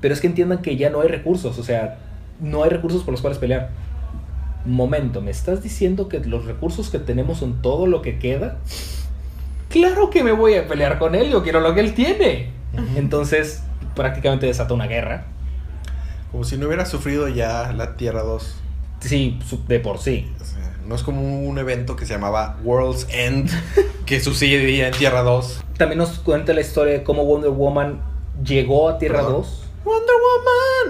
[0.00, 1.98] Pero es que entiendan que ya no hay recursos, o sea,
[2.40, 3.70] no hay recursos por los cuales pelear
[4.66, 8.58] momento, ¿me estás diciendo que los recursos que tenemos son todo lo que queda?
[9.68, 12.50] Claro que me voy a pelear con él, yo quiero lo que él tiene.
[12.96, 13.62] Entonces,
[13.94, 15.24] prácticamente desata una guerra.
[16.30, 18.56] Como si no hubiera sufrido ya la Tierra 2.
[19.00, 20.32] Sí, de por sí.
[20.86, 23.50] No es como un evento que se llamaba World's End,
[24.06, 25.62] que sucedía en Tierra 2.
[25.76, 28.00] También nos cuenta la historia de cómo Wonder Woman
[28.44, 30.14] llegó a Tierra 2 Wonder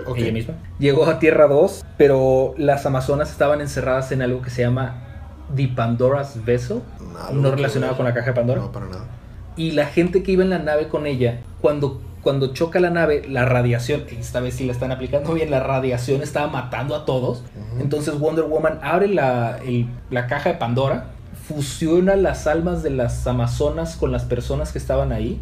[0.07, 0.19] Woman.
[0.19, 0.55] Ella misma.
[0.79, 5.03] Llegó a Tierra 2, pero las Amazonas estaban encerradas en algo que se llama
[5.55, 6.81] The Pandora's Vessel.
[7.33, 8.61] No, relacionado con la caja de Pandora.
[8.61, 9.05] No, para nada.
[9.57, 13.23] Y la gente que iba en la nave con ella, cuando, cuando choca la nave,
[13.29, 17.45] la radiación, esta vez sí la están aplicando bien, la radiación estaba matando a todos.
[17.79, 19.61] Entonces Wonder Woman abre la,
[20.11, 21.11] la caja de Pandora,
[21.47, 25.41] fusiona las almas de las Amazonas con las personas que estaban ahí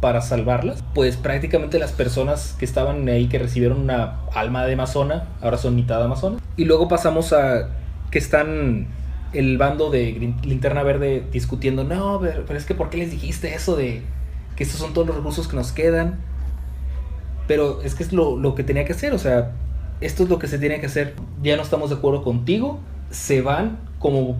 [0.00, 5.24] para salvarlas, pues prácticamente las personas que estaban ahí, que recibieron una alma de amazona,
[5.40, 6.38] ahora son mitad amazona.
[6.56, 7.70] Y luego pasamos a
[8.10, 8.88] que están
[9.32, 13.76] el bando de Linterna Verde discutiendo, no, pero, es que ¿por qué les dijiste eso
[13.76, 14.02] de
[14.56, 16.18] que estos son todos los recursos que nos quedan?
[17.46, 19.52] Pero es que es lo, lo que tenía que hacer, o sea,
[20.00, 21.14] esto es lo que se tiene que hacer.
[21.42, 22.80] Ya no estamos de acuerdo contigo,
[23.10, 24.36] se van como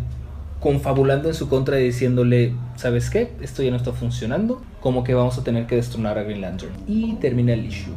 [0.61, 3.33] confabulando en su contra y diciéndole, ¿sabes qué?
[3.41, 6.73] Esto ya no está funcionando, como que vamos a tener que destronar a Green Lantern.
[6.87, 7.95] Y termina el issue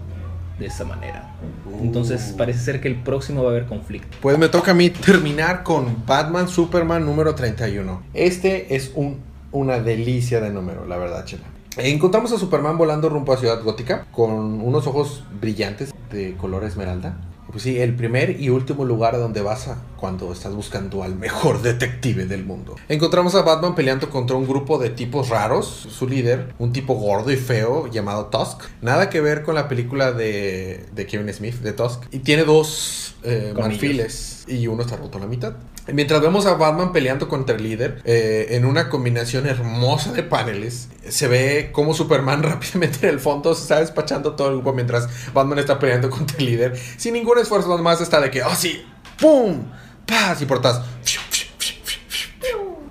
[0.59, 1.33] de esa manera.
[1.81, 2.37] Entonces uh.
[2.37, 4.17] parece ser que el próximo va a haber conflicto.
[4.21, 8.03] Pues me toca a mí terminar con Batman Superman número 31.
[8.13, 9.19] Este es un,
[9.51, 11.45] una delicia de número, la verdad, chela.
[11.79, 17.17] Encontramos a Superman volando rumbo a Ciudad Gótica con unos ojos brillantes de color esmeralda
[17.51, 21.15] pues sí, el primer y último lugar a donde vas a cuando estás buscando al
[21.15, 22.75] mejor detective del mundo.
[22.87, 25.87] Encontramos a Batman peleando contra un grupo de tipos raros.
[25.89, 28.61] Su líder, un tipo gordo y feo llamado Tusk.
[28.81, 32.03] Nada que ver con la película de, de Kevin Smith, de Tusk.
[32.11, 35.55] Y tiene dos eh, marfiles y uno está roto a la mitad.
[35.93, 40.89] Mientras vemos a Batman peleando contra el líder, eh, en una combinación hermosa de paneles,
[41.07, 45.07] se ve como Superman rápidamente en el fondo se está despachando todo el grupo mientras
[45.33, 46.79] Batman está peleando contra el líder.
[46.97, 48.85] Sin ningún esfuerzo, más está de que, oh sí,
[49.19, 49.65] ¡pum!
[50.05, 50.41] ¡Paz!
[50.41, 50.81] Y portas.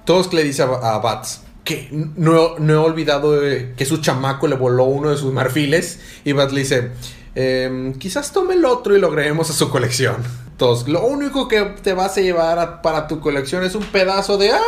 [0.04, 4.84] Todos le dice a, Bats que no, he olvidado eh, que su chamaco le voló
[4.84, 6.00] uno de sus marfiles.
[6.24, 6.92] Y Bats le dice,
[7.34, 10.16] em, quizás tome el otro y lo agreguemos a su colección.
[10.58, 14.64] Lo único que te vas a llevar para tu colección es un pedazo de asa.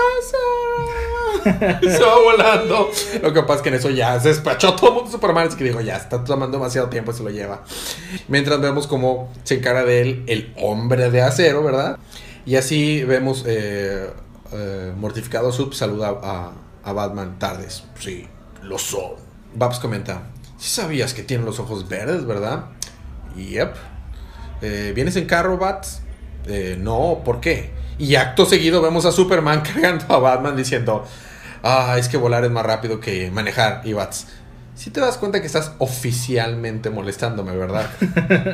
[1.80, 2.90] se va volando.
[3.22, 5.48] Lo que pasa es que en eso ya se despachó todo el mundo Superman.
[5.48, 7.62] Es que dijo, ya está tomando demasiado tiempo y se lo lleva.
[8.28, 11.98] Mientras vemos cómo se encara de él el hombre de acero, ¿verdad?
[12.46, 14.10] Y así vemos eh,
[14.52, 16.52] eh, mortificado Sub saluda a,
[16.84, 17.82] a, Batman tardes.
[17.98, 18.28] Sí,
[18.62, 19.14] lo son.
[19.54, 22.66] Babs comenta, si sabías que tiene los ojos verdes, ¿verdad?
[23.36, 23.74] Yep.
[24.62, 26.02] Eh, ¿vienes en carro, Bats?
[26.46, 27.70] Eh, no, ¿por qué?
[27.98, 31.04] Y acto seguido vemos a Superman cargando a Batman diciendo,
[31.62, 33.82] ah, es que volar es más rápido que manejar.
[33.84, 34.26] Y Bats,
[34.74, 37.90] si te das cuenta que estás oficialmente molestándome, ¿verdad?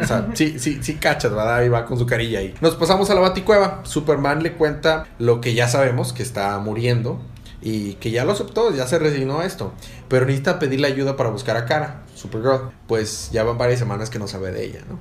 [0.02, 1.62] o sea, sí, sí, sí cachas, ¿verdad?
[1.62, 2.54] Y va con su carilla ahí.
[2.61, 3.82] Nos pasamos a la baticueva.
[3.84, 7.20] Superman le cuenta lo que ya sabemos, que está muriendo.
[7.62, 9.72] Y que ya lo aceptó, ya se resignó a esto.
[10.09, 12.70] Pero necesita pedirle ayuda para buscar a Cara, Supergirl.
[12.88, 14.98] Pues ya van varias semanas que no sabe de ella, ¿no?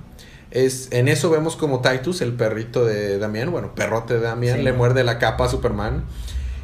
[0.55, 4.71] Es, en eso vemos como Titus, el perrito de Damián, bueno, perrote de Damián, le
[4.73, 6.05] muerde la capa a Superman.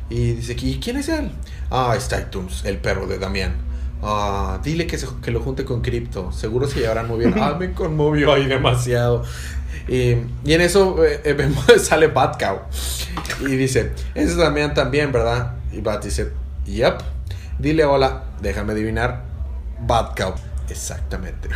[0.09, 1.31] Y dice, ¿y quién es él?
[1.69, 3.53] Ah, es Titus, el perro de Damián.
[4.01, 6.31] Ah, dile que, se- que lo junte con Crypto.
[6.31, 7.33] Seguro se llevarán muy bien.
[7.37, 9.23] Ah, me conmovió ahí demasiado.
[9.87, 10.11] Y,
[10.45, 12.59] y en eso eh, eh, vemos, sale Batcow.
[13.41, 15.53] Y dice, ese es Damián también, ¿verdad?
[15.73, 16.31] Y Bat dice,
[16.65, 16.99] yep.
[17.59, 19.23] Dile hola, déjame adivinar.
[19.85, 20.33] Batcow.
[20.72, 21.49] Exactamente.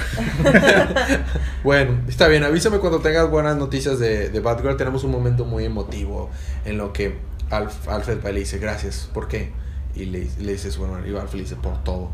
[1.63, 2.43] bueno, está bien.
[2.43, 4.77] Avísame cuando tengas buenas noticias de, de Batgirl.
[4.77, 6.29] Tenemos un momento muy emotivo
[6.65, 7.17] en lo que
[7.49, 9.09] Alf- Alfred le dice, gracias.
[9.13, 9.51] ¿Por qué?
[9.95, 11.03] Y le, le dice Superman.
[11.07, 12.09] Y Alfred le dice, por todo.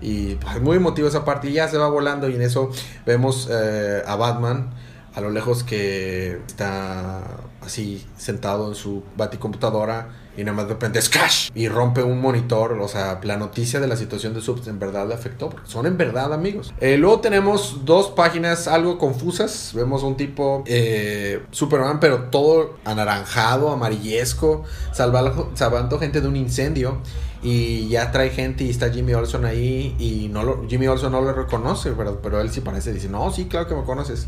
[0.00, 1.48] Y pues, muy emotivo esa parte.
[1.48, 2.28] Y ya se va volando.
[2.28, 2.70] Y en eso
[3.06, 4.70] vemos eh, a Batman
[5.14, 7.22] a lo lejos que está
[7.64, 10.08] así sentado en su baticomputadora.
[10.36, 11.50] Y nada más de repente ¡scash!
[11.54, 12.72] Y rompe un monitor.
[12.80, 15.50] O sea, la noticia de la situación de Subs en verdad le afectó.
[15.50, 16.74] Porque son en verdad amigos.
[16.80, 19.72] Eh, luego tenemos dos páginas algo confusas.
[19.74, 24.64] Vemos un tipo eh, Superman, pero todo anaranjado, amarillesco.
[24.92, 26.98] Salvando, salvando gente de un incendio.
[27.42, 29.94] Y ya trae gente y está Jimmy Olson ahí.
[29.98, 32.92] Y no lo, Jimmy Olson no lo reconoce, pero, pero él sí parece.
[32.92, 34.26] Dice, no, sí, claro que me conoces.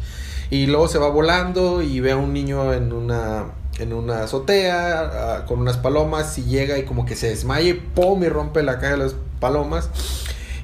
[0.51, 3.47] Y luego se va volando y ve a un niño en una,
[3.79, 6.39] en una azotea con unas palomas.
[6.39, 8.23] Y llega y como que se desmaya y ¡pum!
[8.23, 9.91] y rompe la caja de las palomas.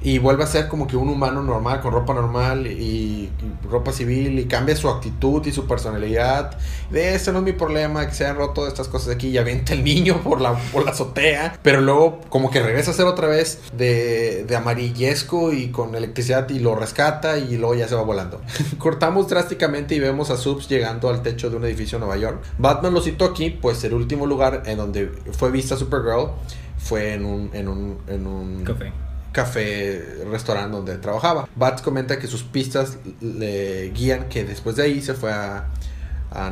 [0.03, 3.29] Y vuelve a ser como que un humano normal, con ropa normal y,
[3.69, 4.37] ropa civil.
[4.37, 6.57] Y cambia su actitud y su personalidad.
[6.91, 9.29] De este no es mi problema, que se hayan roto estas cosas aquí.
[9.29, 11.57] Y avienta el niño por la, por la azotea.
[11.61, 16.49] Pero luego como que regresa a ser otra vez de, de amarillesco y con electricidad
[16.49, 18.41] y lo rescata y luego ya se va volando.
[18.77, 22.43] Cortamos drásticamente y vemos a Subs llegando al techo de un edificio en Nueva York.
[22.57, 26.31] Batman lo citó aquí, pues el último lugar en donde fue vista Supergirl
[26.77, 28.91] fue en un, en un, en un Café.
[29.33, 31.49] Café, restaurante donde trabajaba.
[31.55, 35.67] Bats comenta que sus pistas le guían que después de ahí se fue a,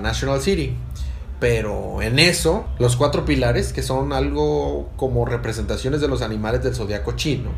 [0.02, 0.76] National City.
[1.40, 6.76] Pero en eso, los cuatro pilares, que son algo como representaciones de los animales del
[6.76, 7.50] zodiaco chino,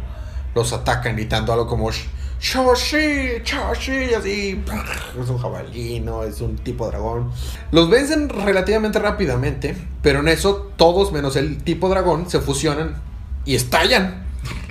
[0.56, 2.06] los atacan gritando algo como "Sh-
[2.40, 4.64] Shoshi, Shoshi, así.
[5.22, 6.24] Es un jabalí, ¿no?
[6.24, 7.32] Es un tipo dragón.
[7.72, 13.02] Los vencen relativamente rápidamente, pero en eso todos menos el tipo dragón se fusionan
[13.46, 14.23] y estallan.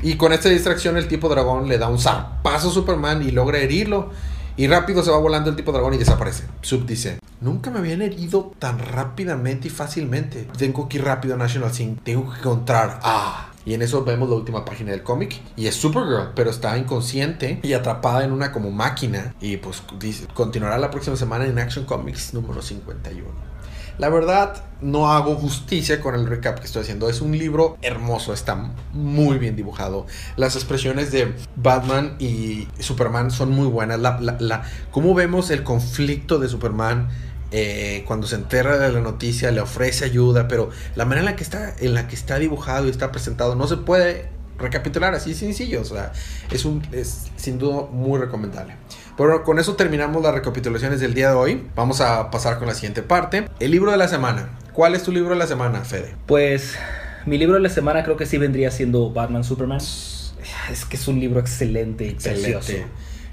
[0.02, 3.58] Y con esta distracción el tipo dragón le da un zarpazo a Superman y logra
[3.58, 4.10] herirlo.
[4.56, 6.44] Y rápido se va volando el tipo dragón y desaparece.
[6.60, 10.46] Sub dice, nunca me habían herido tan rápidamente y fácilmente.
[10.58, 12.02] Tengo que ir rápido a National Sync.
[12.02, 13.51] Tengo que encontrar a...
[13.64, 15.40] Y en eso vemos la última página del cómic.
[15.56, 19.34] Y es Supergirl, pero está inconsciente y atrapada en una como máquina.
[19.40, 23.52] Y pues dice, continuará la próxima semana en Action Comics número 51.
[23.98, 27.08] La verdad, no hago justicia con el recap que estoy haciendo.
[27.08, 30.06] Es un libro hermoso, está muy bien dibujado.
[30.36, 34.00] Las expresiones de Batman y Superman son muy buenas.
[34.00, 37.10] La, la, cómo vemos el conflicto de Superman
[37.52, 41.36] eh, cuando se entera de la noticia, le ofrece ayuda, pero la manera en la
[41.36, 44.28] que está, en la que está dibujado y está presentado no se puede
[44.58, 45.80] recapitular así sencillo.
[45.80, 46.12] O sea,
[46.50, 48.74] es, un, es sin duda muy recomendable.
[49.16, 51.66] Pero con eso terminamos las recapitulaciones del día de hoy.
[51.76, 53.46] Vamos a pasar con la siguiente parte.
[53.60, 54.48] El libro de la semana.
[54.72, 56.14] ¿Cuál es tu libro de la semana, Fede?
[56.26, 56.74] Pues
[57.26, 59.80] mi libro de la semana creo que sí vendría siendo Batman Superman.
[60.70, 62.58] Es que es un libro excelente y precioso.
[62.58, 62.86] Excelente.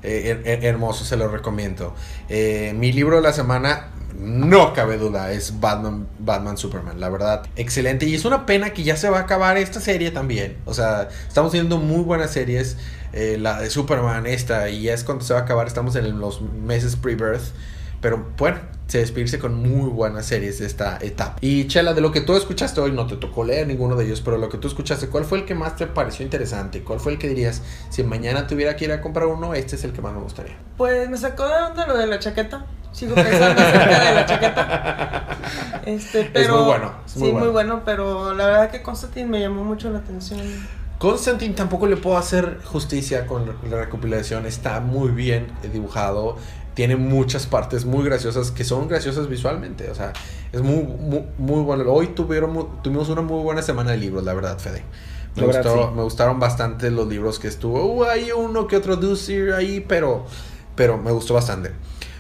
[0.04, 1.96] Eh, her- her- hermoso, se lo recomiendo.
[2.28, 3.88] Eh, mi libro de la semana,
[4.20, 7.00] no cabe duda, es Batman, Batman Superman.
[7.00, 8.06] La verdad, excelente.
[8.06, 10.58] Y es una pena que ya se va a acabar esta serie también.
[10.66, 12.78] O sea, estamos teniendo muy buenas series.
[13.12, 15.68] eh, la de Superman, esta, y ya es cuando se va a acabar.
[15.68, 17.54] Estamos en los meses pre-birth.
[18.02, 18.60] Pero bueno,
[18.90, 21.36] se despedirse con muy buenas series de esta etapa.
[21.42, 24.22] Y Chela, de lo que tú escuchaste hoy, no te tocó leer ninguno de ellos,
[24.22, 26.84] pero lo que tú escuchaste, ¿cuál fue el que más te pareció interesante?
[26.84, 27.62] ¿Cuál fue el que dirías,
[27.92, 30.58] si mañana tuviera que ir a comprar uno, este es el que más me gustaría?
[30.76, 32.66] Pues me sacó de onda lo de la chaqueta.
[32.92, 35.26] Sigo pensando acerca de la chaqueta.
[35.86, 37.46] Este, pero, muy bueno, es muy sí, bueno.
[37.46, 40.40] muy bueno, pero la verdad que Constantine me llamó mucho la atención.
[41.00, 46.38] Constantine tampoco le puedo hacer justicia con la recopilación, está muy bien dibujado,
[46.74, 50.14] tiene muchas partes muy graciosas que son graciosas visualmente, o sea,
[50.52, 51.92] es muy, muy, muy bueno.
[51.92, 54.84] Hoy tuvieron, tuvimos una muy buena semana de libros, la verdad, Fede.
[55.36, 55.96] Me, La verdad, gustó- sí.
[55.96, 57.86] me gustaron bastante los libros que estuvo.
[57.86, 60.26] Uh, hay uno que otro Dusir ahí, pero,
[60.76, 61.72] pero me gustó bastante.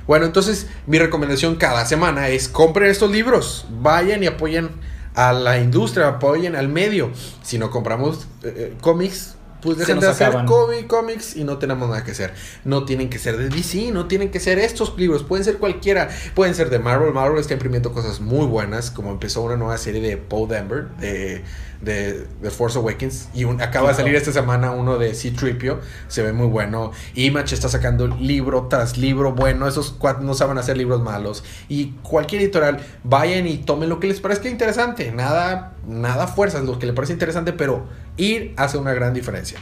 [0.05, 4.69] Bueno, entonces mi recomendación cada semana es compren estos libros, vayan y apoyen
[5.15, 7.11] a la industria, apoyen al medio.
[7.43, 10.45] Si no compramos eh, eh, cómics, pues nos de hacer acaban.
[10.45, 12.33] cómic- cómics y no tenemos nada que hacer.
[12.63, 16.09] No tienen que ser de DC, no tienen que ser estos libros, pueden ser cualquiera,
[16.35, 17.13] pueden ser de Marvel.
[17.13, 21.43] Marvel está imprimiendo cosas muy buenas, como empezó una nueva serie de Paul Denver, de,
[21.81, 26.21] de, de Force Awakens, y un- acaba de salir esta semana uno de C-Tripio, se
[26.23, 26.91] ve muy bueno.
[27.15, 31.43] Image está sacando libro tras libro bueno, esos cuatro no saben hacer libros malos.
[31.69, 36.77] Y cualquier editorial, vayan y tomen lo que les parezca interesante, nada, nada fuerzas, lo
[36.79, 37.85] que les parece interesante, pero
[38.17, 39.59] ir hace una gran diferencia.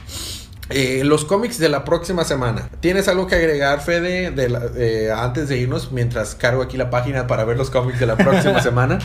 [0.70, 2.70] Eh, los cómics de la próxima semana.
[2.82, 5.94] ¿Tienes algo que agregar, Fede, de la- eh, antes de irnos?
[5.94, 9.00] Mientras cargo aquí la página para ver los cómics de la próxima semana.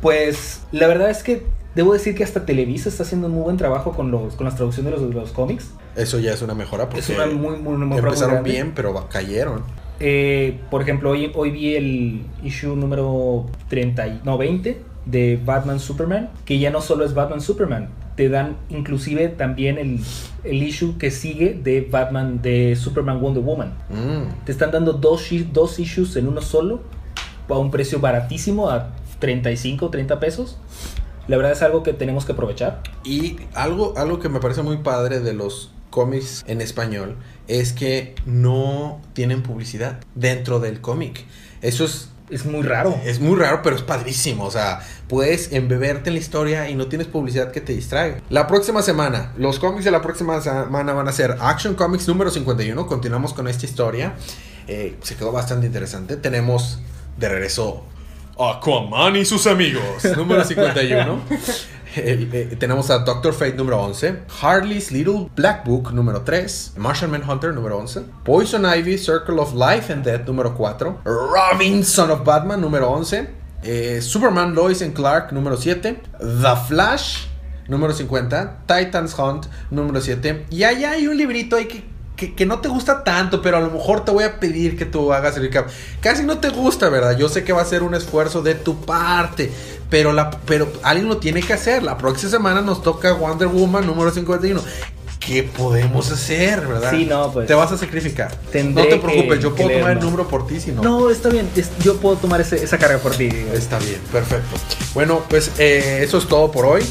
[0.00, 1.44] Pues la verdad es que
[1.74, 4.54] debo decir que hasta Televisa está haciendo un muy buen trabajo con, los, con las
[4.54, 5.70] traducciones de los, cómics.
[5.96, 9.64] Eso ya es una mejora porque Es una muy, muy, mejora empezaron bien, pero cayeron.
[9.98, 14.80] Eh, por ejemplo, hoy, hoy vi el issue número 30, y- no, 20
[15.10, 20.00] de Batman Superman, que ya no solo es Batman Superman, te dan inclusive también el,
[20.44, 23.72] el issue que sigue de Batman, de Superman Wonder Woman.
[23.90, 24.44] Mm.
[24.44, 26.80] Te están dando dos, dos issues en uno solo,
[27.48, 28.90] a un precio baratísimo, a
[29.20, 30.58] 35, 30 pesos.
[31.28, 32.82] La verdad es algo que tenemos que aprovechar.
[33.04, 37.16] Y algo, algo que me parece muy padre de los cómics en español
[37.48, 41.24] es que no tienen publicidad dentro del cómic.
[41.62, 42.98] Eso es, Es muy raro.
[43.04, 44.44] es muy raro, pero es padrísimo.
[44.44, 48.20] O sea, puedes embeberte en la historia y no tienes publicidad que te distraiga.
[48.30, 52.30] La próxima semana, los cómics de la próxima semana van a ser Action Comics número
[52.30, 52.86] 51.
[52.86, 54.14] Continuamos con esta historia.
[54.66, 56.16] Eh, se quedó bastante interesante.
[56.16, 56.78] Tenemos
[57.16, 57.84] de regreso
[58.38, 59.82] Aquaman y sus amigos,
[60.16, 61.20] número 51.
[61.96, 67.10] El- eh, tenemos a Doctor Fate número 11, Harley's Little Black Book número 3, Martian
[67.10, 72.24] Manhunter número 11, Poison Ivy Circle of Life and Death número 4, Robin Son of
[72.24, 73.28] Batman número 11,
[73.64, 77.24] eh, Superman Lois and Clark número 7, The Flash
[77.66, 81.84] número 50, Titans Hunt número 7, y allá hay un librito ahí que
[82.18, 84.84] que, que no te gusta tanto, pero a lo mejor te voy a pedir que
[84.84, 85.68] tú hagas el recap.
[86.00, 87.16] Casi no te gusta, ¿verdad?
[87.16, 89.50] Yo sé que va a ser un esfuerzo de tu parte,
[89.88, 91.82] pero, la, pero alguien lo tiene que hacer.
[91.82, 94.60] La próxima semana nos toca Wonder Woman número 51.
[95.20, 96.90] ¿Qué podemos hacer, verdad?
[96.90, 97.46] Sí, no, pues.
[97.46, 98.30] Te vas a sacrificar.
[98.32, 100.82] No te preocupes, que- yo puedo tomar el número por ti si no.
[100.82, 101.48] No, está bien.
[101.84, 103.28] yo puedo tomar ese- esa carga por ti.
[103.52, 104.56] Está bien, perfecto.
[104.94, 106.82] Bueno, pues eh, eso es todo por hoy.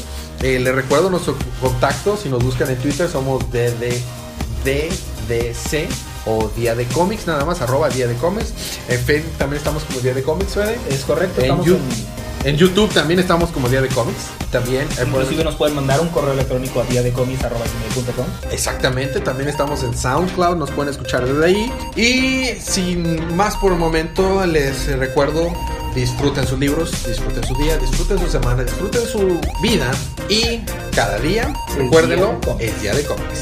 [0.42, 2.16] Eh, les recuerdo nuestro contacto.
[2.16, 3.44] Si nos buscan en Twitter, somos
[5.28, 5.88] DDDC
[6.26, 8.52] o Día de Cómics, nada más, arroba Día de Cómics.
[8.88, 10.78] En Facebook también estamos como Día de Cómics, Fede.
[10.90, 11.40] Es correcto.
[11.42, 14.18] En, en- en YouTube también estamos como Día de Cómics.
[14.52, 14.84] También.
[14.92, 18.26] Inclusive pueden- nos pueden mandar un correo electrónico a diadecomics.com.
[18.52, 21.72] Exactamente, también estamos en SoundCloud, nos pueden escuchar desde ahí.
[21.96, 25.52] Y sin más por el momento, les recuerdo,
[25.94, 29.90] disfruten sus libros, disfruten su día, disfruten su semana, disfruten su vida.
[30.28, 30.60] Y
[30.94, 32.62] cada día, recuérdenlo, día de cómics.
[32.72, 33.40] es día de cómics.